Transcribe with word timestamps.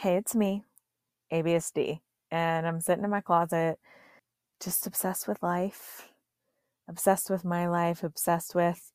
Hey, 0.00 0.16
it's 0.16 0.34
me, 0.34 0.64
ABSD, 1.30 2.00
and 2.30 2.66
I'm 2.66 2.80
sitting 2.80 3.04
in 3.04 3.10
my 3.10 3.20
closet 3.20 3.78
just 4.58 4.86
obsessed 4.86 5.28
with 5.28 5.42
life, 5.42 6.08
obsessed 6.88 7.28
with 7.28 7.44
my 7.44 7.68
life, 7.68 8.02
obsessed 8.02 8.54
with 8.54 8.92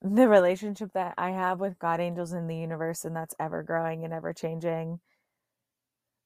the 0.00 0.28
relationship 0.28 0.92
that 0.94 1.14
I 1.18 1.30
have 1.30 1.58
with 1.58 1.80
God, 1.80 1.98
angels, 1.98 2.32
in 2.32 2.46
the 2.46 2.56
universe, 2.56 3.04
and 3.04 3.16
that's 3.16 3.34
ever 3.40 3.64
growing 3.64 4.04
and 4.04 4.14
ever 4.14 4.32
changing. 4.32 5.00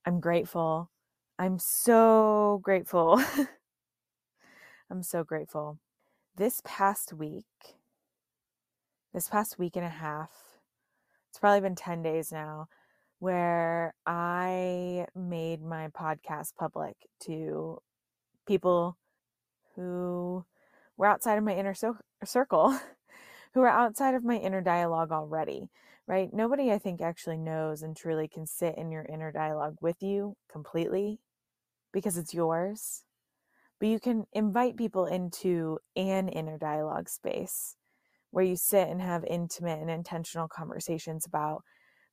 I'm 0.05 0.21
grateful. 0.21 0.91
I'm 1.39 1.59
so 1.59 2.61
grateful. 2.63 3.25
I'm 4.91 5.03
so 5.03 5.25
grateful. 5.25 5.79
This 6.37 6.61
past 6.67 7.15
week, 7.15 7.47
this 9.15 9.31
past 9.31 9.59
week 9.59 9.77
and 9.77 9.87
a 9.87 9.89
half, 9.89 10.59
it's 11.31 11.39
probably 11.39 11.63
been 11.63 11.75
10 11.75 12.03
days 12.03 12.31
now, 12.31 12.69
where 13.21 13.95
I 14.07 15.07
made 15.15 15.63
my 15.63 15.89
podcast 15.89 16.57
public 16.59 16.97
to 17.27 17.79
people 18.49 18.97
who 19.77 20.45
were 20.97 21.07
outside 21.07 21.37
of 21.37 21.45
my 21.45 21.55
inner 21.55 21.75
so- 21.75 21.99
circle, 22.25 22.77
who 23.55 23.61
are 23.61 23.69
outside 23.69 24.15
of 24.15 24.25
my 24.25 24.37
inner 24.37 24.63
dialogue 24.63 25.13
already, 25.13 25.69
right? 26.07 26.33
Nobody, 26.33 26.73
I 26.73 26.79
think, 26.79 27.03
actually 27.03 27.37
knows 27.37 27.83
and 27.83 27.95
truly 27.95 28.27
can 28.27 28.47
sit 28.47 28.77
in 28.77 28.91
your 28.91 29.05
inner 29.05 29.31
dialogue 29.31 29.77
with 29.83 30.03
you 30.03 30.37
completely 30.51 31.21
because 31.93 32.17
it's 32.17 32.35
yours. 32.35 33.05
But 33.79 33.89
you 33.89 34.01
can 34.01 34.25
invite 34.33 34.77
people 34.77 35.05
into 35.05 35.79
an 35.95 36.29
inner 36.31 36.57
dialogue 36.57 37.11
space 37.11 37.77
where 38.31 38.45
you 38.45 38.57
sit 38.57 38.89
and 38.89 39.03
have 39.03 39.25
intimate 39.25 39.81
and 39.81 39.91
intentional 39.91 40.49
conversations 40.49 41.27
about 41.27 41.65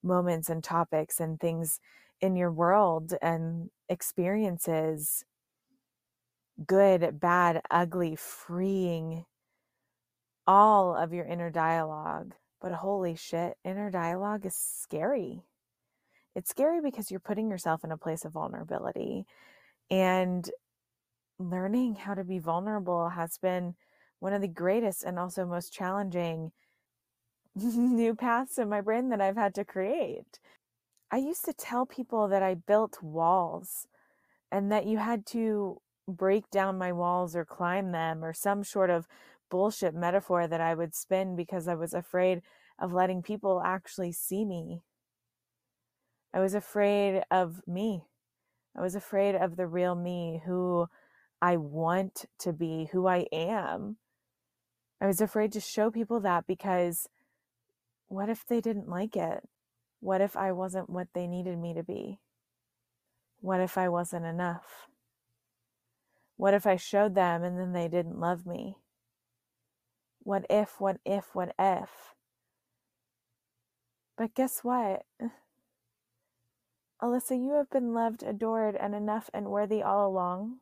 moments 0.04 0.50
and 0.50 0.64
topics 0.64 1.20
and 1.20 1.40
things 1.40 1.80
in 2.22 2.36
your 2.36 2.52
world 2.52 3.14
and 3.22 3.70
experiences 3.90 5.24
good, 6.66 7.20
bad, 7.20 7.62
ugly, 7.70 8.16
freeing 8.16 9.26
all 10.48 10.96
of 10.96 11.14
your 11.14 11.26
inner 11.26 11.50
dialogue. 11.50 12.34
But 12.60 12.72
holy 12.72 13.16
shit, 13.16 13.56
inner 13.64 13.92
dialogue 13.92 14.46
is 14.46 14.56
scary. 14.56 15.44
It's 16.36 16.50
scary 16.50 16.82
because 16.82 17.12
you're 17.12 17.20
putting 17.20 17.50
yourself 17.50 17.84
in 17.84 17.92
a 17.92 17.98
place 17.98 18.26
of 18.26 18.34
vulnerability. 18.34 19.26
And 19.92 20.50
learning 21.40 21.96
how 21.96 22.16
to 22.16 22.24
be 22.24 22.40
vulnerable 22.40 23.10
has 23.10 23.38
been 23.38 23.76
one 24.20 24.34
of 24.34 24.42
the 24.42 24.48
greatest 24.48 25.04
and 25.04 25.20
also 25.20 25.46
most 25.46 25.72
challenging 25.72 26.52
new 27.76 28.16
paths 28.16 28.58
in 28.58 28.70
my 28.70 28.82
brain 28.82 29.10
that 29.10 29.22
I've 29.22 29.38
had 29.38 29.56
to 29.56 29.66
create. 29.66 30.40
I 31.12 31.18
used 31.18 31.46
to 31.46 31.54
tell 31.54 31.86
people 31.86 32.28
that 32.28 32.44
I 32.44 32.54
built 32.56 33.02
walls 33.02 33.88
and 34.52 34.72
that 34.72 34.86
you 34.86 34.98
had 34.98 35.26
to 35.28 35.82
break 36.08 36.50
down 36.52 36.78
my 36.78 36.92
walls 36.92 37.36
or 37.36 37.46
climb 37.46 37.92
them 37.92 38.24
or 38.24 38.34
some 38.34 38.64
sort 38.64 38.90
of 38.90 39.08
bullshit 39.50 39.94
metaphor 39.94 40.48
that 40.48 40.62
I 40.62 40.74
would 40.74 40.94
spin 40.94 41.36
because 41.36 41.68
I 41.68 41.76
was 41.76 41.94
afraid 41.94 42.42
of 42.80 42.94
letting 42.94 43.22
people 43.22 43.62
actually 43.66 44.12
see 44.12 44.46
me. 44.46 44.82
I 46.34 46.40
was 46.40 46.54
afraid 46.54 47.24
of 47.32 47.62
me. 47.66 48.04
I 48.78 48.82
was 48.82 48.96
afraid 48.96 49.36
of 49.36 49.56
the 49.56 49.66
real 49.66 49.96
me, 49.96 50.42
who 50.46 50.88
I 51.42 51.58
want 51.58 52.26
to 52.40 52.54
be, 52.54 52.90
who 52.92 53.08
I 53.08 53.26
am. 53.32 53.98
I 55.02 55.08
was 55.08 55.22
afraid 55.22 55.52
to 55.54 55.62
show 55.62 55.90
people 55.90 56.20
that 56.22 56.46
because 56.48 57.08
what 58.08 58.30
if 58.30 58.46
they 58.46 58.62
didn't 58.62 58.90
like 58.90 59.16
it? 59.16 59.48
What 60.00 60.22
if 60.22 60.38
I 60.38 60.52
wasn't 60.52 60.90
what 60.90 61.08
they 61.14 61.28
needed 61.28 61.58
me 61.58 61.74
to 61.74 61.84
be? 61.84 62.20
What 63.40 63.60
if 63.62 63.78
I 63.78 63.90
wasn't 63.90 64.26
enough? 64.26 64.88
What 66.38 66.54
if 66.54 66.68
I 66.68 66.76
showed 66.76 67.16
them 67.16 67.44
and 67.44 67.60
then 67.60 67.74
they 67.74 67.88
didn't 67.88 68.20
love 68.20 68.46
me? 68.46 68.78
What 70.20 70.46
if, 70.50 70.80
what 70.80 70.98
if, 71.06 71.34
what 71.34 71.54
if? 71.58 71.90
But 74.18 74.34
guess 74.34 74.60
what? 74.64 75.04
Alyssa, 77.02 77.38
you 77.42 77.54
have 77.54 77.70
been 77.70 77.94
loved, 77.94 78.24
adored, 78.24 78.76
and 78.76 78.96
enough 78.96 79.30
and 79.34 79.48
worthy 79.48 79.84
all 79.84 80.08
along. 80.08 80.58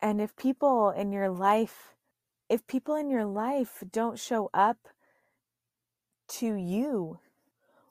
And 0.00 0.20
if 0.20 0.36
people 0.36 0.90
in 0.90 1.12
your 1.12 1.28
life, 1.28 1.94
if 2.48 2.66
people 2.66 2.94
in 2.94 3.10
your 3.10 3.24
life 3.24 3.82
don't 3.90 4.18
show 4.18 4.50
up 4.54 4.88
to 6.38 6.54
you, 6.54 7.18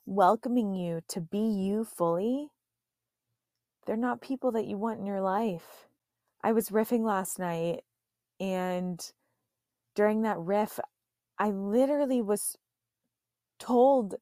welcoming 0.06 0.74
you 0.74 1.02
to 1.10 1.22
be 1.22 1.40
you 1.40 1.86
fully, 1.86 2.50
they're 3.86 3.96
not 3.98 4.22
people 4.22 4.52
that 4.54 4.66
you 4.66 4.78
want 4.78 5.00
in 5.00 5.06
your 5.06 5.22
life. 5.22 5.88
I 6.44 6.52
was 6.52 6.70
riffing 6.70 7.04
last 7.04 7.38
night, 7.38 7.82
and 8.40 9.00
during 9.96 10.24
that 10.24 10.40
riff, 10.40 10.80
I 11.38 11.50
literally 11.52 12.22
was 12.22 12.58
told 13.60 14.16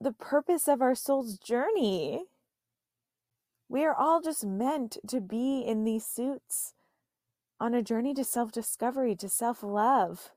the 0.00 0.12
purpose 0.12 0.66
of 0.68 0.80
our 0.80 0.94
soul's 0.94 1.38
journey. 1.38 2.24
We 3.68 3.84
are 3.84 3.94
all 3.94 4.20
just 4.20 4.44
meant 4.44 4.96
to 5.08 5.20
be 5.20 5.60
in 5.60 5.84
these 5.84 6.06
suits 6.06 6.74
on 7.60 7.74
a 7.74 7.82
journey 7.82 8.14
to 8.14 8.24
self 8.24 8.50
discovery, 8.50 9.14
to 9.16 9.28
self 9.28 9.62
love 9.62 10.30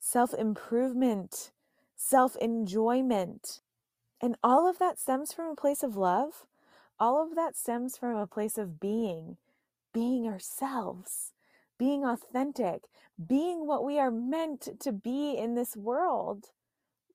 self 0.00 0.34
improvement, 0.34 1.52
self 1.96 2.36
enjoyment. 2.36 3.60
And 4.20 4.36
all 4.42 4.68
of 4.68 4.78
that 4.78 4.98
stems 4.98 5.32
from 5.32 5.46
a 5.50 5.56
place 5.56 5.82
of 5.82 5.96
love. 5.96 6.46
All 6.98 7.22
of 7.22 7.34
that 7.36 7.56
stems 7.56 7.96
from 7.96 8.16
a 8.16 8.26
place 8.26 8.58
of 8.58 8.80
being, 8.80 9.38
being 9.94 10.26
ourselves, 10.26 11.32
being 11.78 12.04
authentic, 12.04 12.84
being 13.26 13.66
what 13.66 13.84
we 13.84 13.98
are 13.98 14.10
meant 14.10 14.68
to 14.80 14.92
be 14.92 15.36
in 15.36 15.54
this 15.54 15.76
world, 15.76 16.46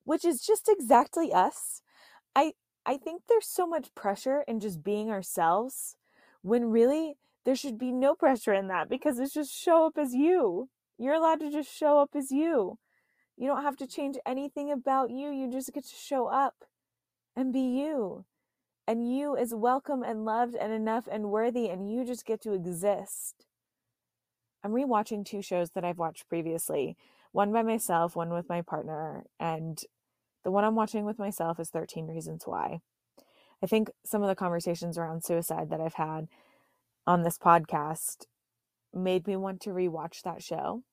which 0.06 0.26
is 0.26 0.42
just 0.46 0.70
exactly 0.70 1.34
us. 1.34 1.82
I 2.36 2.54
I 2.86 2.98
think 2.98 3.24
there's 3.28 3.48
so 3.48 3.68
much 3.68 3.96
pressure 3.96 4.44
in 4.48 4.60
just 4.60 4.84
being 4.84 5.10
ourselves 5.12 5.98
when 6.44 6.66
really 6.72 7.18
there 7.46 7.56
should 7.56 7.78
be 7.80 7.92
no 7.92 8.16
pressure 8.16 8.54
in 8.54 8.68
that 8.70 8.90
because 8.90 9.20
it's 9.20 9.34
just 9.34 9.54
show 9.54 9.86
up 9.88 9.98
as 9.98 10.14
you. 10.14 10.70
You're 10.98 11.16
allowed 11.16 11.40
to 11.42 11.52
just 11.52 11.74
show 11.74 12.00
up 12.00 12.12
as 12.16 12.32
you. 12.32 12.78
You 13.38 13.48
don't 13.48 13.64
have 13.64 13.76
to 13.78 13.88
change 13.88 14.18
anything 14.26 14.72
about 14.72 15.12
you. 15.12 15.30
You 15.30 15.52
just 15.52 15.74
get 15.74 15.86
to 15.86 15.96
show 15.96 16.28
up 16.28 16.56
and 17.36 17.52
be 17.52 17.60
you. 17.60 18.26
And 18.88 19.12
you 19.16 19.36
is 19.36 19.54
welcome 19.54 20.04
and 20.04 20.26
loved 20.26 20.56
and 20.56 20.72
enough 20.72 21.08
and 21.12 21.32
worthy, 21.32 21.70
and 21.70 21.92
you 21.92 22.06
just 22.06 22.26
get 22.26 22.42
to 22.42 22.54
exist. 22.54 23.46
I'm 24.64 24.72
rewatching 24.72 25.26
two 25.26 25.42
shows 25.42 25.72
that 25.72 25.84
I've 25.84 25.98
watched 25.98 26.30
previously 26.30 26.96
one 27.32 27.52
by 27.52 27.64
myself, 27.64 28.16
one 28.16 28.30
with 28.30 28.48
my 28.48 28.62
partner. 28.62 29.26
And 29.40 29.78
the 30.46 30.52
one 30.52 30.64
I'm 30.64 30.76
watching 30.76 31.04
with 31.04 31.20
myself 31.20 31.60
is 31.60 31.70
13 31.70 32.08
Reasons 32.08 32.44
Why. 32.46 32.80
I 33.62 33.68
think 33.68 33.90
some 34.06 34.22
of 34.22 34.30
the 34.30 34.36
conversations 34.36 34.98
around 34.98 35.24
suicide 35.24 35.70
that 35.70 35.82
I've 35.82 35.96
had 35.96 36.28
on 37.06 37.24
this 37.24 37.38
podcast 37.38 38.26
made 38.96 39.28
me 39.28 39.36
want 39.36 39.62
to 39.62 39.72
rewatch 39.72 40.22
that 40.24 40.42
show. 40.42 40.84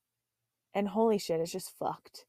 And 0.74 0.88
holy 0.88 1.18
shit, 1.18 1.40
it's 1.40 1.52
just 1.52 1.76
fucked. 1.78 2.24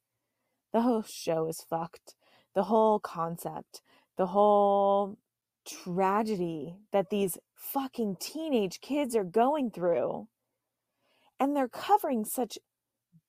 The 0.72 0.82
whole 0.82 1.04
show 1.04 1.48
is 1.48 1.66
fucked. 1.68 2.16
The 2.56 2.64
whole 2.64 3.00
concept, 3.00 3.82
the 4.18 4.28
whole 4.28 5.18
tragedy 5.66 6.76
that 6.92 7.10
these 7.10 7.38
fucking 7.56 8.18
teenage 8.20 8.82
kids 8.82 9.16
are 9.16 9.24
going 9.24 9.72
through. 9.72 10.28
And 11.40 11.56
they're 11.56 11.68
covering 11.68 12.26
such 12.26 12.58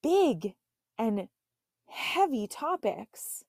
big 0.02 0.54
and 0.98 1.28
heavy 1.88 2.46
topics, 2.46 3.44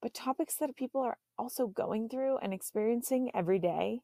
but 0.00 0.14
topics 0.14 0.54
that 0.56 0.76
people 0.76 1.00
are 1.00 1.18
also 1.38 1.66
going 1.66 2.08
through 2.08 2.38
and 2.38 2.52
experiencing 2.52 3.30
every 3.34 3.58
day. 3.58 4.00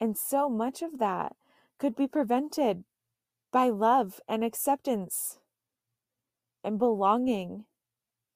And 0.00 0.16
so 0.16 0.48
much 0.48 0.82
of 0.82 0.98
that 0.98 1.36
could 1.78 1.96
be 1.96 2.06
prevented 2.06 2.84
by 3.52 3.68
love 3.68 4.20
and 4.28 4.44
acceptance 4.44 5.38
and 6.62 6.78
belonging 6.78 7.64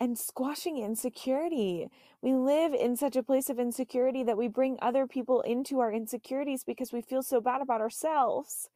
and 0.00 0.18
squashing 0.18 0.78
insecurity. 0.78 1.88
We 2.22 2.34
live 2.34 2.72
in 2.72 2.96
such 2.96 3.16
a 3.16 3.22
place 3.22 3.50
of 3.50 3.58
insecurity 3.58 4.22
that 4.24 4.38
we 4.38 4.48
bring 4.48 4.78
other 4.80 5.06
people 5.06 5.40
into 5.40 5.80
our 5.80 5.92
insecurities 5.92 6.62
because 6.64 6.92
we 6.92 7.02
feel 7.02 7.22
so 7.22 7.40
bad 7.40 7.60
about 7.60 7.80
ourselves. 7.80 8.68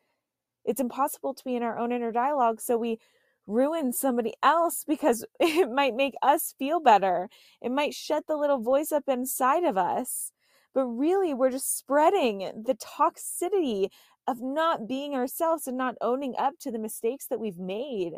It's 0.64 0.80
impossible 0.80 1.34
to 1.34 1.44
be 1.44 1.56
in 1.56 1.62
our 1.62 1.78
own 1.78 1.92
inner 1.92 2.12
dialogue, 2.12 2.60
so 2.60 2.76
we 2.76 2.98
ruin 3.46 3.92
somebody 3.92 4.34
else 4.42 4.84
because 4.86 5.24
it 5.40 5.70
might 5.70 5.94
make 5.94 6.14
us 6.22 6.54
feel 6.58 6.80
better. 6.80 7.28
It 7.60 7.70
might 7.70 7.94
shut 7.94 8.26
the 8.26 8.36
little 8.36 8.60
voice 8.60 8.92
up 8.92 9.04
inside 9.08 9.64
of 9.64 9.76
us. 9.76 10.32
But 10.74 10.86
really, 10.86 11.34
we're 11.34 11.50
just 11.50 11.76
spreading 11.76 12.64
the 12.64 12.74
toxicity 12.74 13.88
of 14.26 14.40
not 14.40 14.86
being 14.86 15.14
ourselves 15.14 15.66
and 15.66 15.76
not 15.76 15.96
owning 16.00 16.34
up 16.38 16.54
to 16.60 16.70
the 16.70 16.78
mistakes 16.78 17.26
that 17.26 17.40
we've 17.40 17.58
made. 17.58 18.14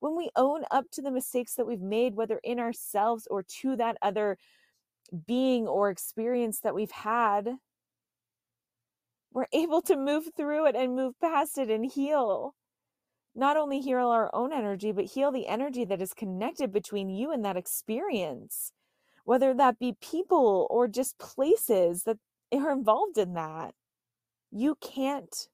When 0.00 0.16
we 0.16 0.30
own 0.36 0.64
up 0.70 0.86
to 0.92 1.02
the 1.02 1.10
mistakes 1.10 1.54
that 1.54 1.66
we've 1.66 1.80
made, 1.80 2.14
whether 2.14 2.40
in 2.42 2.58
ourselves 2.58 3.26
or 3.30 3.42
to 3.60 3.76
that 3.76 3.96
other 4.02 4.36
being 5.26 5.66
or 5.66 5.90
experience 5.90 6.60
that 6.60 6.74
we've 6.74 6.90
had, 6.90 7.56
we're 9.32 9.46
able 9.52 9.82
to 9.82 9.96
move 9.96 10.28
through 10.36 10.66
it 10.66 10.76
and 10.76 10.96
move 10.96 11.14
past 11.20 11.58
it 11.58 11.70
and 11.70 11.90
heal. 11.90 12.54
Not 13.34 13.56
only 13.56 13.80
heal 13.80 14.08
our 14.08 14.30
own 14.32 14.52
energy, 14.52 14.92
but 14.92 15.06
heal 15.06 15.32
the 15.32 15.48
energy 15.48 15.84
that 15.86 16.00
is 16.00 16.14
connected 16.14 16.72
between 16.72 17.08
you 17.08 17.32
and 17.32 17.44
that 17.44 17.56
experience, 17.56 18.70
whether 19.24 19.52
that 19.54 19.78
be 19.78 19.96
people 20.00 20.68
or 20.70 20.86
just 20.86 21.18
places 21.18 22.04
that 22.04 22.18
are 22.52 22.70
involved 22.70 23.18
in 23.18 23.34
that. 23.34 23.74
You 24.56 24.76
can't 24.80 25.48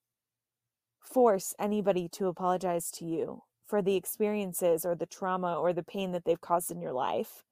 force 1.00 1.54
anybody 1.58 2.06
to 2.10 2.26
apologize 2.26 2.90
to 2.90 3.06
you 3.06 3.44
for 3.66 3.80
the 3.80 3.96
experiences 3.96 4.84
or 4.84 4.94
the 4.94 5.06
trauma 5.06 5.54
or 5.54 5.72
the 5.72 5.82
pain 5.82 6.12
that 6.12 6.26
they've 6.26 6.40
caused 6.40 6.70
in 6.70 6.82
your 6.82 6.92
life. 6.92 7.42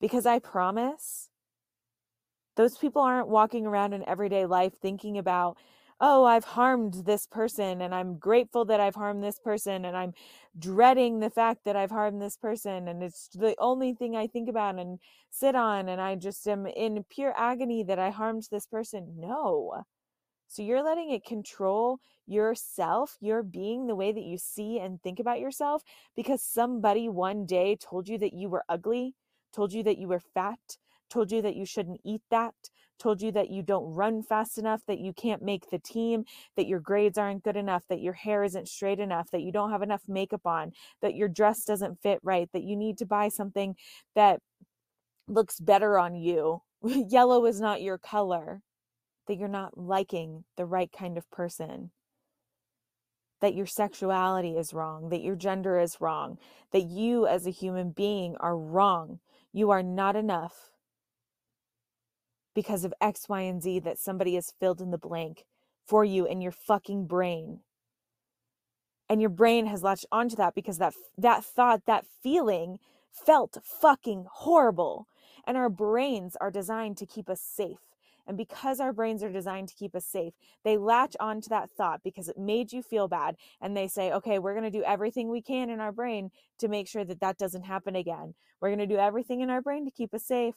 Because 0.00 0.26
I 0.26 0.38
promise 0.38 1.28
those 2.54 2.78
people 2.78 3.02
aren't 3.02 3.26
walking 3.26 3.66
around 3.66 3.94
in 3.94 4.08
everyday 4.08 4.46
life 4.46 4.74
thinking 4.80 5.18
about, 5.18 5.56
oh, 6.00 6.24
I've 6.24 6.44
harmed 6.44 7.02
this 7.04 7.26
person 7.26 7.82
and 7.82 7.92
I'm 7.92 8.16
grateful 8.16 8.64
that 8.66 8.78
I've 8.78 8.94
harmed 8.94 9.24
this 9.24 9.40
person 9.40 9.84
and 9.84 9.96
I'm 9.96 10.14
dreading 10.56 11.18
the 11.18 11.30
fact 11.30 11.64
that 11.64 11.74
I've 11.74 11.90
harmed 11.90 12.22
this 12.22 12.36
person 12.36 12.86
and 12.86 13.02
it's 13.02 13.28
the 13.34 13.56
only 13.58 13.92
thing 13.92 14.14
I 14.14 14.28
think 14.28 14.48
about 14.48 14.78
and 14.78 15.00
sit 15.30 15.56
on 15.56 15.88
and 15.88 16.00
I 16.00 16.14
just 16.14 16.46
am 16.46 16.68
in 16.68 17.04
pure 17.10 17.34
agony 17.36 17.82
that 17.82 17.98
I 17.98 18.10
harmed 18.10 18.46
this 18.52 18.68
person. 18.68 19.16
No. 19.18 19.82
So 20.50 20.62
you're 20.62 20.82
letting 20.82 21.12
it 21.12 21.24
control 21.24 22.00
yourself, 22.26 23.16
your 23.20 23.44
being, 23.44 23.86
the 23.86 23.94
way 23.94 24.10
that 24.10 24.24
you 24.24 24.36
see 24.36 24.80
and 24.80 25.00
think 25.00 25.20
about 25.20 25.38
yourself 25.38 25.84
because 26.16 26.42
somebody 26.42 27.08
one 27.08 27.46
day 27.46 27.76
told 27.76 28.08
you 28.08 28.18
that 28.18 28.32
you 28.32 28.48
were 28.48 28.64
ugly, 28.68 29.14
told 29.52 29.72
you 29.72 29.84
that 29.84 29.98
you 29.98 30.08
were 30.08 30.18
fat, 30.18 30.76
told 31.08 31.30
you 31.30 31.40
that 31.40 31.54
you 31.54 31.64
shouldn't 31.64 32.00
eat 32.04 32.22
that, 32.32 32.54
told 32.98 33.22
you 33.22 33.30
that 33.30 33.50
you 33.50 33.62
don't 33.62 33.94
run 33.94 34.24
fast 34.24 34.58
enough, 34.58 34.82
that 34.88 34.98
you 34.98 35.12
can't 35.12 35.40
make 35.40 35.70
the 35.70 35.78
team, 35.78 36.24
that 36.56 36.66
your 36.66 36.80
grades 36.80 37.16
aren't 37.16 37.44
good 37.44 37.56
enough, 37.56 37.84
that 37.88 38.00
your 38.00 38.14
hair 38.14 38.42
isn't 38.42 38.66
straight 38.66 38.98
enough, 38.98 39.30
that 39.30 39.42
you 39.42 39.52
don't 39.52 39.70
have 39.70 39.82
enough 39.82 40.02
makeup 40.08 40.48
on, 40.48 40.72
that 41.00 41.14
your 41.14 41.28
dress 41.28 41.64
doesn't 41.64 42.02
fit 42.02 42.18
right, 42.24 42.50
that 42.52 42.64
you 42.64 42.76
need 42.76 42.98
to 42.98 43.06
buy 43.06 43.28
something 43.28 43.76
that 44.16 44.40
looks 45.28 45.60
better 45.60 45.96
on 45.96 46.16
you. 46.16 46.62
Yellow 46.82 47.46
is 47.46 47.60
not 47.60 47.82
your 47.82 47.98
color 47.98 48.62
that 49.30 49.38
you're 49.38 49.46
not 49.46 49.78
liking 49.78 50.42
the 50.56 50.66
right 50.66 50.90
kind 50.90 51.16
of 51.16 51.30
person, 51.30 51.92
that 53.40 53.54
your 53.54 53.64
sexuality 53.64 54.56
is 54.56 54.74
wrong, 54.74 55.08
that 55.10 55.22
your 55.22 55.36
gender 55.36 55.78
is 55.78 56.00
wrong, 56.00 56.36
that 56.72 56.82
you 56.82 57.28
as 57.28 57.46
a 57.46 57.50
human 57.50 57.92
being 57.92 58.34
are 58.40 58.58
wrong. 58.58 59.20
You 59.52 59.70
are 59.70 59.84
not 59.84 60.16
enough 60.16 60.72
because 62.56 62.84
of 62.84 62.92
X, 63.00 63.28
Y, 63.28 63.42
and 63.42 63.62
Z 63.62 63.78
that 63.78 64.00
somebody 64.00 64.34
has 64.34 64.52
filled 64.58 64.80
in 64.80 64.90
the 64.90 64.98
blank 64.98 65.44
for 65.86 66.04
you 66.04 66.26
in 66.26 66.40
your 66.40 66.50
fucking 66.50 67.06
brain. 67.06 67.60
And 69.08 69.20
your 69.20 69.30
brain 69.30 69.66
has 69.66 69.84
latched 69.84 70.06
onto 70.10 70.34
that 70.34 70.56
because 70.56 70.78
that 70.78 70.94
that 71.16 71.44
thought, 71.44 71.86
that 71.86 72.04
feeling 72.20 72.80
felt 73.12 73.58
fucking 73.62 74.26
horrible. 74.28 75.06
And 75.46 75.56
our 75.56 75.70
brains 75.70 76.36
are 76.40 76.50
designed 76.50 76.96
to 76.96 77.06
keep 77.06 77.30
us 77.30 77.40
safe. 77.40 77.89
And 78.30 78.36
because 78.36 78.78
our 78.78 78.92
brains 78.92 79.24
are 79.24 79.32
designed 79.32 79.66
to 79.70 79.74
keep 79.74 79.92
us 79.92 80.06
safe, 80.06 80.34
they 80.62 80.76
latch 80.76 81.16
onto 81.18 81.48
that 81.48 81.68
thought 81.68 82.04
because 82.04 82.28
it 82.28 82.38
made 82.38 82.72
you 82.72 82.80
feel 82.80 83.08
bad. 83.08 83.34
And 83.60 83.76
they 83.76 83.88
say, 83.88 84.12
okay, 84.12 84.38
we're 84.38 84.54
going 84.54 84.70
to 84.70 84.78
do 84.78 84.84
everything 84.84 85.28
we 85.28 85.42
can 85.42 85.68
in 85.68 85.80
our 85.80 85.90
brain 85.90 86.30
to 86.60 86.68
make 86.68 86.86
sure 86.86 87.04
that 87.04 87.18
that 87.18 87.38
doesn't 87.38 87.64
happen 87.64 87.96
again. 87.96 88.34
We're 88.60 88.68
going 88.68 88.78
to 88.78 88.86
do 88.86 88.98
everything 88.98 89.40
in 89.40 89.50
our 89.50 89.60
brain 89.60 89.84
to 89.84 89.90
keep 89.90 90.14
us 90.14 90.22
safe. 90.22 90.54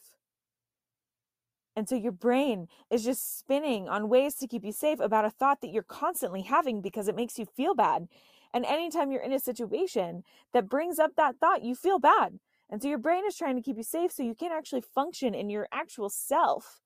And 1.74 1.88
so 1.88 1.96
your 1.96 2.12
brain 2.12 2.68
is 2.90 3.02
just 3.02 3.40
spinning 3.40 3.88
on 3.88 4.08
ways 4.08 4.36
to 4.36 4.46
keep 4.46 4.62
you 4.62 4.70
safe 4.70 5.00
about 5.00 5.24
a 5.24 5.30
thought 5.30 5.60
that 5.60 5.72
you're 5.72 5.82
constantly 5.82 6.42
having 6.42 6.80
because 6.80 7.08
it 7.08 7.16
makes 7.16 7.40
you 7.40 7.44
feel 7.44 7.74
bad. 7.74 8.06
And 8.52 8.64
anytime 8.64 9.10
you're 9.10 9.20
in 9.20 9.32
a 9.32 9.40
situation 9.40 10.22
that 10.52 10.68
brings 10.68 11.00
up 11.00 11.16
that 11.16 11.40
thought, 11.40 11.64
you 11.64 11.74
feel 11.74 11.98
bad. 11.98 12.38
And 12.70 12.80
so 12.80 12.86
your 12.86 12.98
brain 12.98 13.24
is 13.26 13.36
trying 13.36 13.56
to 13.56 13.62
keep 13.62 13.76
you 13.76 13.82
safe 13.82 14.12
so 14.12 14.22
you 14.22 14.36
can't 14.36 14.54
actually 14.54 14.82
function 14.82 15.34
in 15.34 15.50
your 15.50 15.66
actual 15.72 16.08
self 16.08 16.83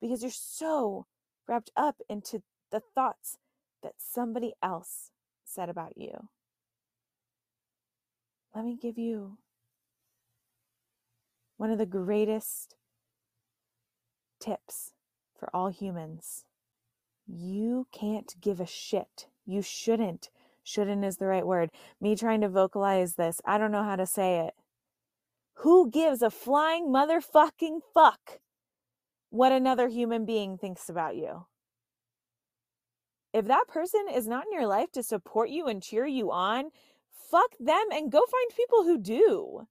because 0.00 0.22
you're 0.22 0.30
so 0.30 1.06
wrapped 1.48 1.70
up 1.76 1.96
into 2.08 2.42
the 2.70 2.80
thoughts 2.80 3.38
that 3.82 3.94
somebody 3.98 4.54
else 4.62 5.10
said 5.44 5.68
about 5.68 5.96
you. 5.96 6.28
Let 8.54 8.64
me 8.64 8.76
give 8.80 8.98
you 8.98 9.38
one 11.56 11.70
of 11.70 11.78
the 11.78 11.86
greatest 11.86 12.76
tips 14.40 14.92
for 15.38 15.48
all 15.54 15.68
humans. 15.68 16.44
You 17.26 17.86
can't 17.92 18.34
give 18.40 18.60
a 18.60 18.66
shit. 18.66 19.28
You 19.46 19.62
shouldn't. 19.62 20.30
Shouldn't 20.62 21.04
is 21.04 21.18
the 21.18 21.26
right 21.26 21.46
word. 21.46 21.70
Me 22.00 22.16
trying 22.16 22.40
to 22.40 22.48
vocalize 22.48 23.14
this, 23.14 23.40
I 23.44 23.58
don't 23.58 23.72
know 23.72 23.82
how 23.82 23.96
to 23.96 24.06
say 24.06 24.40
it. 24.40 24.54
Who 25.58 25.90
gives 25.90 26.22
a 26.22 26.30
flying 26.30 26.88
motherfucking 26.88 27.80
fuck 27.92 28.40
what 29.34 29.50
another 29.50 29.88
human 29.88 30.24
being 30.24 30.56
thinks 30.56 30.88
about 30.88 31.16
you. 31.16 31.44
If 33.32 33.46
that 33.46 33.64
person 33.66 34.06
is 34.14 34.28
not 34.28 34.44
in 34.46 34.52
your 34.52 34.68
life 34.68 34.92
to 34.92 35.02
support 35.02 35.50
you 35.50 35.66
and 35.66 35.82
cheer 35.82 36.06
you 36.06 36.30
on, 36.30 36.70
fuck 37.32 37.50
them 37.58 37.86
and 37.92 38.12
go 38.12 38.20
find 38.20 38.56
people 38.56 38.84
who 38.84 38.96
do. 38.96 39.66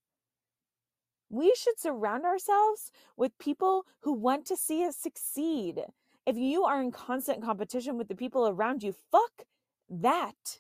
We 1.30 1.56
should 1.56 1.80
surround 1.80 2.26
ourselves 2.26 2.92
with 3.16 3.38
people 3.40 3.86
who 4.02 4.12
want 4.12 4.46
to 4.48 4.58
see 4.58 4.84
us 4.84 4.98
succeed. 4.98 5.80
If 6.26 6.36
you 6.36 6.66
are 6.66 6.82
in 6.82 6.92
constant 6.92 7.42
competition 7.42 7.98
with 7.98 8.10
the 8.10 8.16
people 8.16 8.46
around 8.46 8.84
you, 8.84 8.94
fuck 9.14 9.44
that. 9.90 10.60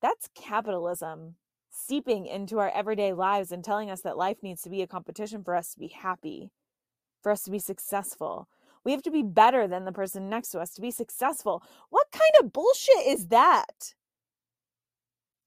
That's 0.00 0.30
capitalism 0.34 1.34
seeping 1.68 2.24
into 2.24 2.58
our 2.58 2.70
everyday 2.70 3.12
lives 3.12 3.52
and 3.52 3.62
telling 3.62 3.90
us 3.90 4.00
that 4.00 4.16
life 4.16 4.38
needs 4.42 4.62
to 4.62 4.70
be 4.70 4.80
a 4.80 4.86
competition 4.86 5.44
for 5.44 5.54
us 5.54 5.74
to 5.74 5.78
be 5.78 5.88
happy 5.88 6.50
for 7.22 7.32
us 7.32 7.42
to 7.42 7.50
be 7.50 7.58
successful. 7.58 8.48
We 8.84 8.92
have 8.92 9.02
to 9.02 9.10
be 9.10 9.22
better 9.22 9.68
than 9.68 9.84
the 9.84 9.92
person 9.92 10.28
next 10.28 10.50
to 10.50 10.60
us 10.60 10.72
to 10.74 10.80
be 10.80 10.90
successful. 10.90 11.62
What 11.90 12.10
kind 12.12 12.32
of 12.40 12.52
bullshit 12.52 13.06
is 13.06 13.28
that? 13.28 13.94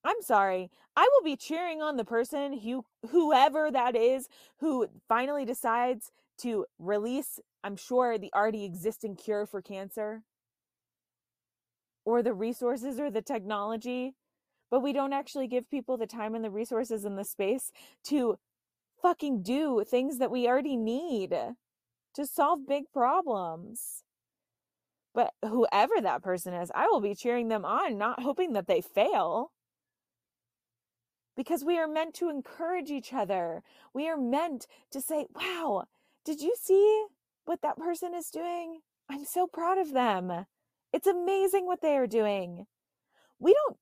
I'm 0.03 0.21
sorry. 0.21 0.69
I 0.95 1.09
will 1.13 1.23
be 1.23 1.35
cheering 1.35 1.81
on 1.81 1.97
the 1.97 2.05
person 2.05 2.59
who 2.59 2.85
whoever 3.09 3.71
that 3.71 3.95
is 3.95 4.27
who 4.59 4.87
finally 5.07 5.45
decides 5.45 6.11
to 6.39 6.65
release 6.77 7.39
I'm 7.63 7.77
sure 7.77 8.17
the 8.17 8.31
already 8.33 8.65
existing 8.65 9.15
cure 9.15 9.45
for 9.45 9.61
cancer 9.61 10.23
or 12.05 12.21
the 12.21 12.33
resources 12.33 12.99
or 12.99 13.09
the 13.09 13.21
technology, 13.21 14.15
but 14.69 14.81
we 14.81 14.91
don't 14.91 15.13
actually 15.13 15.47
give 15.47 15.69
people 15.69 15.95
the 15.95 16.05
time 16.05 16.35
and 16.35 16.43
the 16.43 16.51
resources 16.51 17.05
and 17.05 17.17
the 17.17 17.23
space 17.23 17.71
to 18.05 18.37
fucking 19.01 19.41
do 19.43 19.83
things 19.87 20.17
that 20.17 20.31
we 20.31 20.47
already 20.47 20.75
need 20.75 21.33
to 22.13 22.25
solve 22.25 22.67
big 22.67 22.85
problems. 22.93 24.03
But 25.13 25.33
whoever 25.45 26.01
that 26.01 26.23
person 26.23 26.53
is, 26.53 26.71
I 26.73 26.87
will 26.87 27.01
be 27.01 27.15
cheering 27.15 27.47
them 27.47 27.65
on, 27.65 27.97
not 27.97 28.23
hoping 28.23 28.53
that 28.53 28.67
they 28.67 28.81
fail. 28.81 29.51
Because 31.35 31.63
we 31.63 31.77
are 31.77 31.87
meant 31.87 32.13
to 32.15 32.29
encourage 32.29 32.89
each 32.89 33.13
other. 33.13 33.63
We 33.93 34.07
are 34.07 34.17
meant 34.17 34.67
to 34.91 35.01
say, 35.01 35.25
wow, 35.35 35.85
did 36.25 36.41
you 36.41 36.55
see 36.59 37.05
what 37.45 37.61
that 37.61 37.77
person 37.77 38.13
is 38.13 38.29
doing? 38.29 38.79
I'm 39.09 39.25
so 39.25 39.47
proud 39.47 39.77
of 39.77 39.93
them. 39.93 40.45
It's 40.91 41.07
amazing 41.07 41.65
what 41.65 41.81
they 41.81 41.95
are 41.97 42.07
doing. 42.07 42.65
We 43.39 43.53
don't 43.53 43.77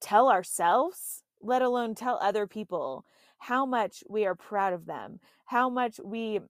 tell 0.00 0.30
ourselves, 0.30 1.22
let 1.40 1.62
alone 1.62 1.94
tell 1.94 2.18
other 2.20 2.46
people, 2.46 3.04
how 3.38 3.66
much 3.66 4.04
we 4.08 4.24
are 4.24 4.36
proud 4.36 4.72
of 4.72 4.86
them, 4.86 5.18
how 5.46 5.68
much 5.68 5.98
we 6.02 6.40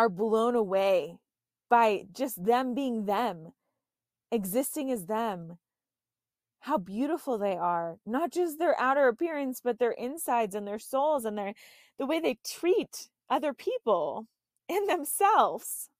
are 0.00 0.08
blown 0.08 0.54
away 0.54 1.18
by 1.68 2.04
just 2.10 2.42
them 2.42 2.72
being 2.72 3.04
them, 3.04 3.52
existing 4.32 4.90
as 4.90 5.04
them. 5.04 5.58
How 6.60 6.78
beautiful 6.78 7.36
they 7.36 7.54
are, 7.54 7.98
not 8.06 8.32
just 8.32 8.58
their 8.58 8.74
outer 8.80 9.08
appearance, 9.08 9.60
but 9.62 9.78
their 9.78 9.90
insides 9.90 10.54
and 10.54 10.66
their 10.66 10.78
souls 10.78 11.26
and 11.26 11.36
their 11.36 11.52
the 11.98 12.06
way 12.06 12.18
they 12.18 12.38
treat 12.42 13.10
other 13.28 13.52
people 13.52 14.26
and 14.70 14.88
themselves. 14.88 15.90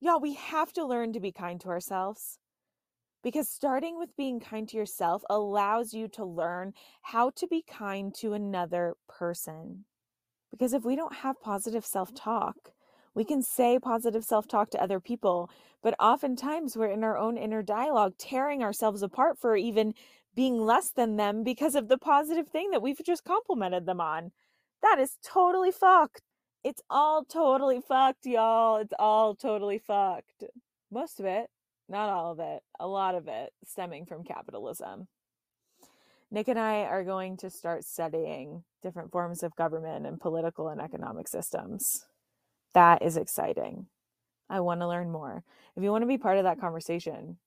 Y'all, 0.00 0.18
we 0.18 0.32
have 0.32 0.72
to 0.72 0.82
learn 0.82 1.12
to 1.12 1.20
be 1.20 1.32
kind 1.32 1.60
to 1.60 1.68
ourselves 1.68 2.38
because 3.22 3.46
starting 3.46 3.98
with 3.98 4.16
being 4.16 4.40
kind 4.40 4.66
to 4.70 4.78
yourself 4.78 5.22
allows 5.28 5.92
you 5.92 6.08
to 6.08 6.24
learn 6.24 6.72
how 7.02 7.28
to 7.36 7.46
be 7.46 7.62
kind 7.62 8.14
to 8.14 8.32
another 8.32 8.94
person. 9.06 9.84
Because 10.50 10.72
if 10.72 10.82
we 10.82 10.96
don't 10.96 11.16
have 11.16 11.42
positive 11.42 11.84
self 11.84 12.14
talk, 12.14 12.72
we 13.14 13.24
can 13.24 13.42
say 13.42 13.78
positive 13.78 14.24
self 14.24 14.48
talk 14.48 14.70
to 14.70 14.82
other 14.82 15.00
people, 15.00 15.50
but 15.82 15.94
oftentimes 16.00 16.76
we're 16.76 16.86
in 16.86 17.04
our 17.04 17.18
own 17.18 17.36
inner 17.36 17.62
dialogue, 17.62 18.14
tearing 18.18 18.62
ourselves 18.62 19.02
apart 19.02 19.38
for 19.38 19.56
even 19.56 19.94
being 20.34 20.58
less 20.58 20.90
than 20.90 21.16
them 21.16 21.42
because 21.44 21.74
of 21.74 21.88
the 21.88 21.98
positive 21.98 22.48
thing 22.48 22.70
that 22.70 22.82
we've 22.82 23.00
just 23.04 23.24
complimented 23.24 23.86
them 23.86 24.00
on. 24.00 24.32
That 24.82 24.98
is 24.98 25.18
totally 25.22 25.70
fucked. 25.70 26.22
It's 26.64 26.82
all 26.88 27.24
totally 27.24 27.80
fucked, 27.80 28.24
y'all. 28.24 28.76
It's 28.76 28.94
all 28.98 29.34
totally 29.34 29.78
fucked. 29.78 30.44
Most 30.90 31.20
of 31.20 31.26
it, 31.26 31.48
not 31.88 32.08
all 32.08 32.32
of 32.32 32.40
it, 32.40 32.62
a 32.78 32.86
lot 32.86 33.14
of 33.14 33.28
it 33.28 33.52
stemming 33.64 34.06
from 34.06 34.24
capitalism. 34.24 35.08
Nick 36.30 36.48
and 36.48 36.58
I 36.58 36.84
are 36.84 37.04
going 37.04 37.36
to 37.38 37.50
start 37.50 37.84
studying 37.84 38.64
different 38.82 39.12
forms 39.12 39.42
of 39.42 39.54
government 39.54 40.06
and 40.06 40.18
political 40.18 40.68
and 40.68 40.80
economic 40.80 41.28
systems. 41.28 42.06
That 42.74 43.02
is 43.02 43.16
exciting. 43.16 43.86
I 44.48 44.60
want 44.60 44.80
to 44.80 44.88
learn 44.88 45.10
more. 45.10 45.44
If 45.76 45.82
you 45.82 45.90
want 45.90 46.02
to 46.02 46.06
be 46.06 46.18
part 46.18 46.38
of 46.38 46.44
that 46.44 46.60
conversation, 46.60 47.38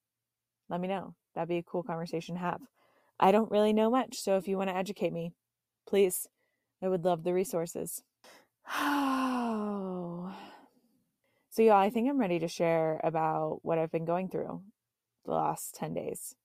let 0.70 0.82
me 0.82 0.88
know. 0.88 1.16
That'd 1.34 1.50
be 1.50 1.58
a 1.58 1.64
cool 1.64 1.84
conversation 1.84 2.36
to 2.36 2.42
have. 2.42 2.62
I 3.20 3.32
don't 3.32 3.52
really 3.52 3.74
know 3.74 3.90
much, 3.90 4.18
so 4.18 4.38
if 4.38 4.48
you 4.48 4.58
want 4.58 4.70
to 4.70 4.76
educate 4.76 5.14
me, 5.14 5.32
please, 5.88 6.28
I 6.82 6.88
would 6.88 7.06
love 7.06 7.24
the 7.24 7.34
resources. 7.34 8.04
so, 8.78 10.32
yeah, 11.60 11.78
I 11.78 11.90
think 11.90 12.10
I'm 12.10 12.20
ready 12.20 12.40
to 12.40 12.48
share 12.48 13.00
about 13.04 13.60
what 13.62 13.78
I've 13.78 13.92
been 13.92 14.06
going 14.06 14.30
through 14.30 14.62
the 15.26 15.32
last 15.32 15.76
10 15.76 15.94
days. 15.94 16.36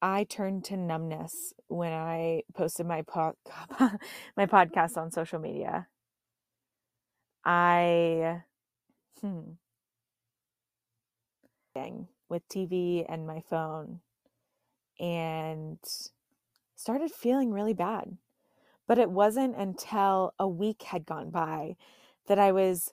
I 0.00 0.24
turned 0.24 0.64
to 0.66 0.76
numbness 0.76 1.52
when 1.68 1.92
I 1.92 2.42
posted 2.54 2.86
my 2.86 3.02
po- 3.02 3.36
my 4.36 4.46
podcast 4.46 4.96
on 4.96 5.10
social 5.10 5.38
media. 5.38 5.88
I 7.46 8.42
hmm 9.20 9.52
with 12.28 12.48
TV 12.48 13.04
and 13.08 13.26
my 13.26 13.40
phone 13.40 14.00
and 14.98 15.78
started 16.74 17.10
feeling 17.10 17.52
really 17.52 17.74
bad. 17.74 18.16
But 18.86 18.98
it 18.98 19.10
wasn't 19.10 19.56
until 19.56 20.32
a 20.38 20.48
week 20.48 20.84
had 20.84 21.06
gone 21.06 21.30
by 21.30 21.76
that 22.28 22.38
I 22.38 22.52
was 22.52 22.92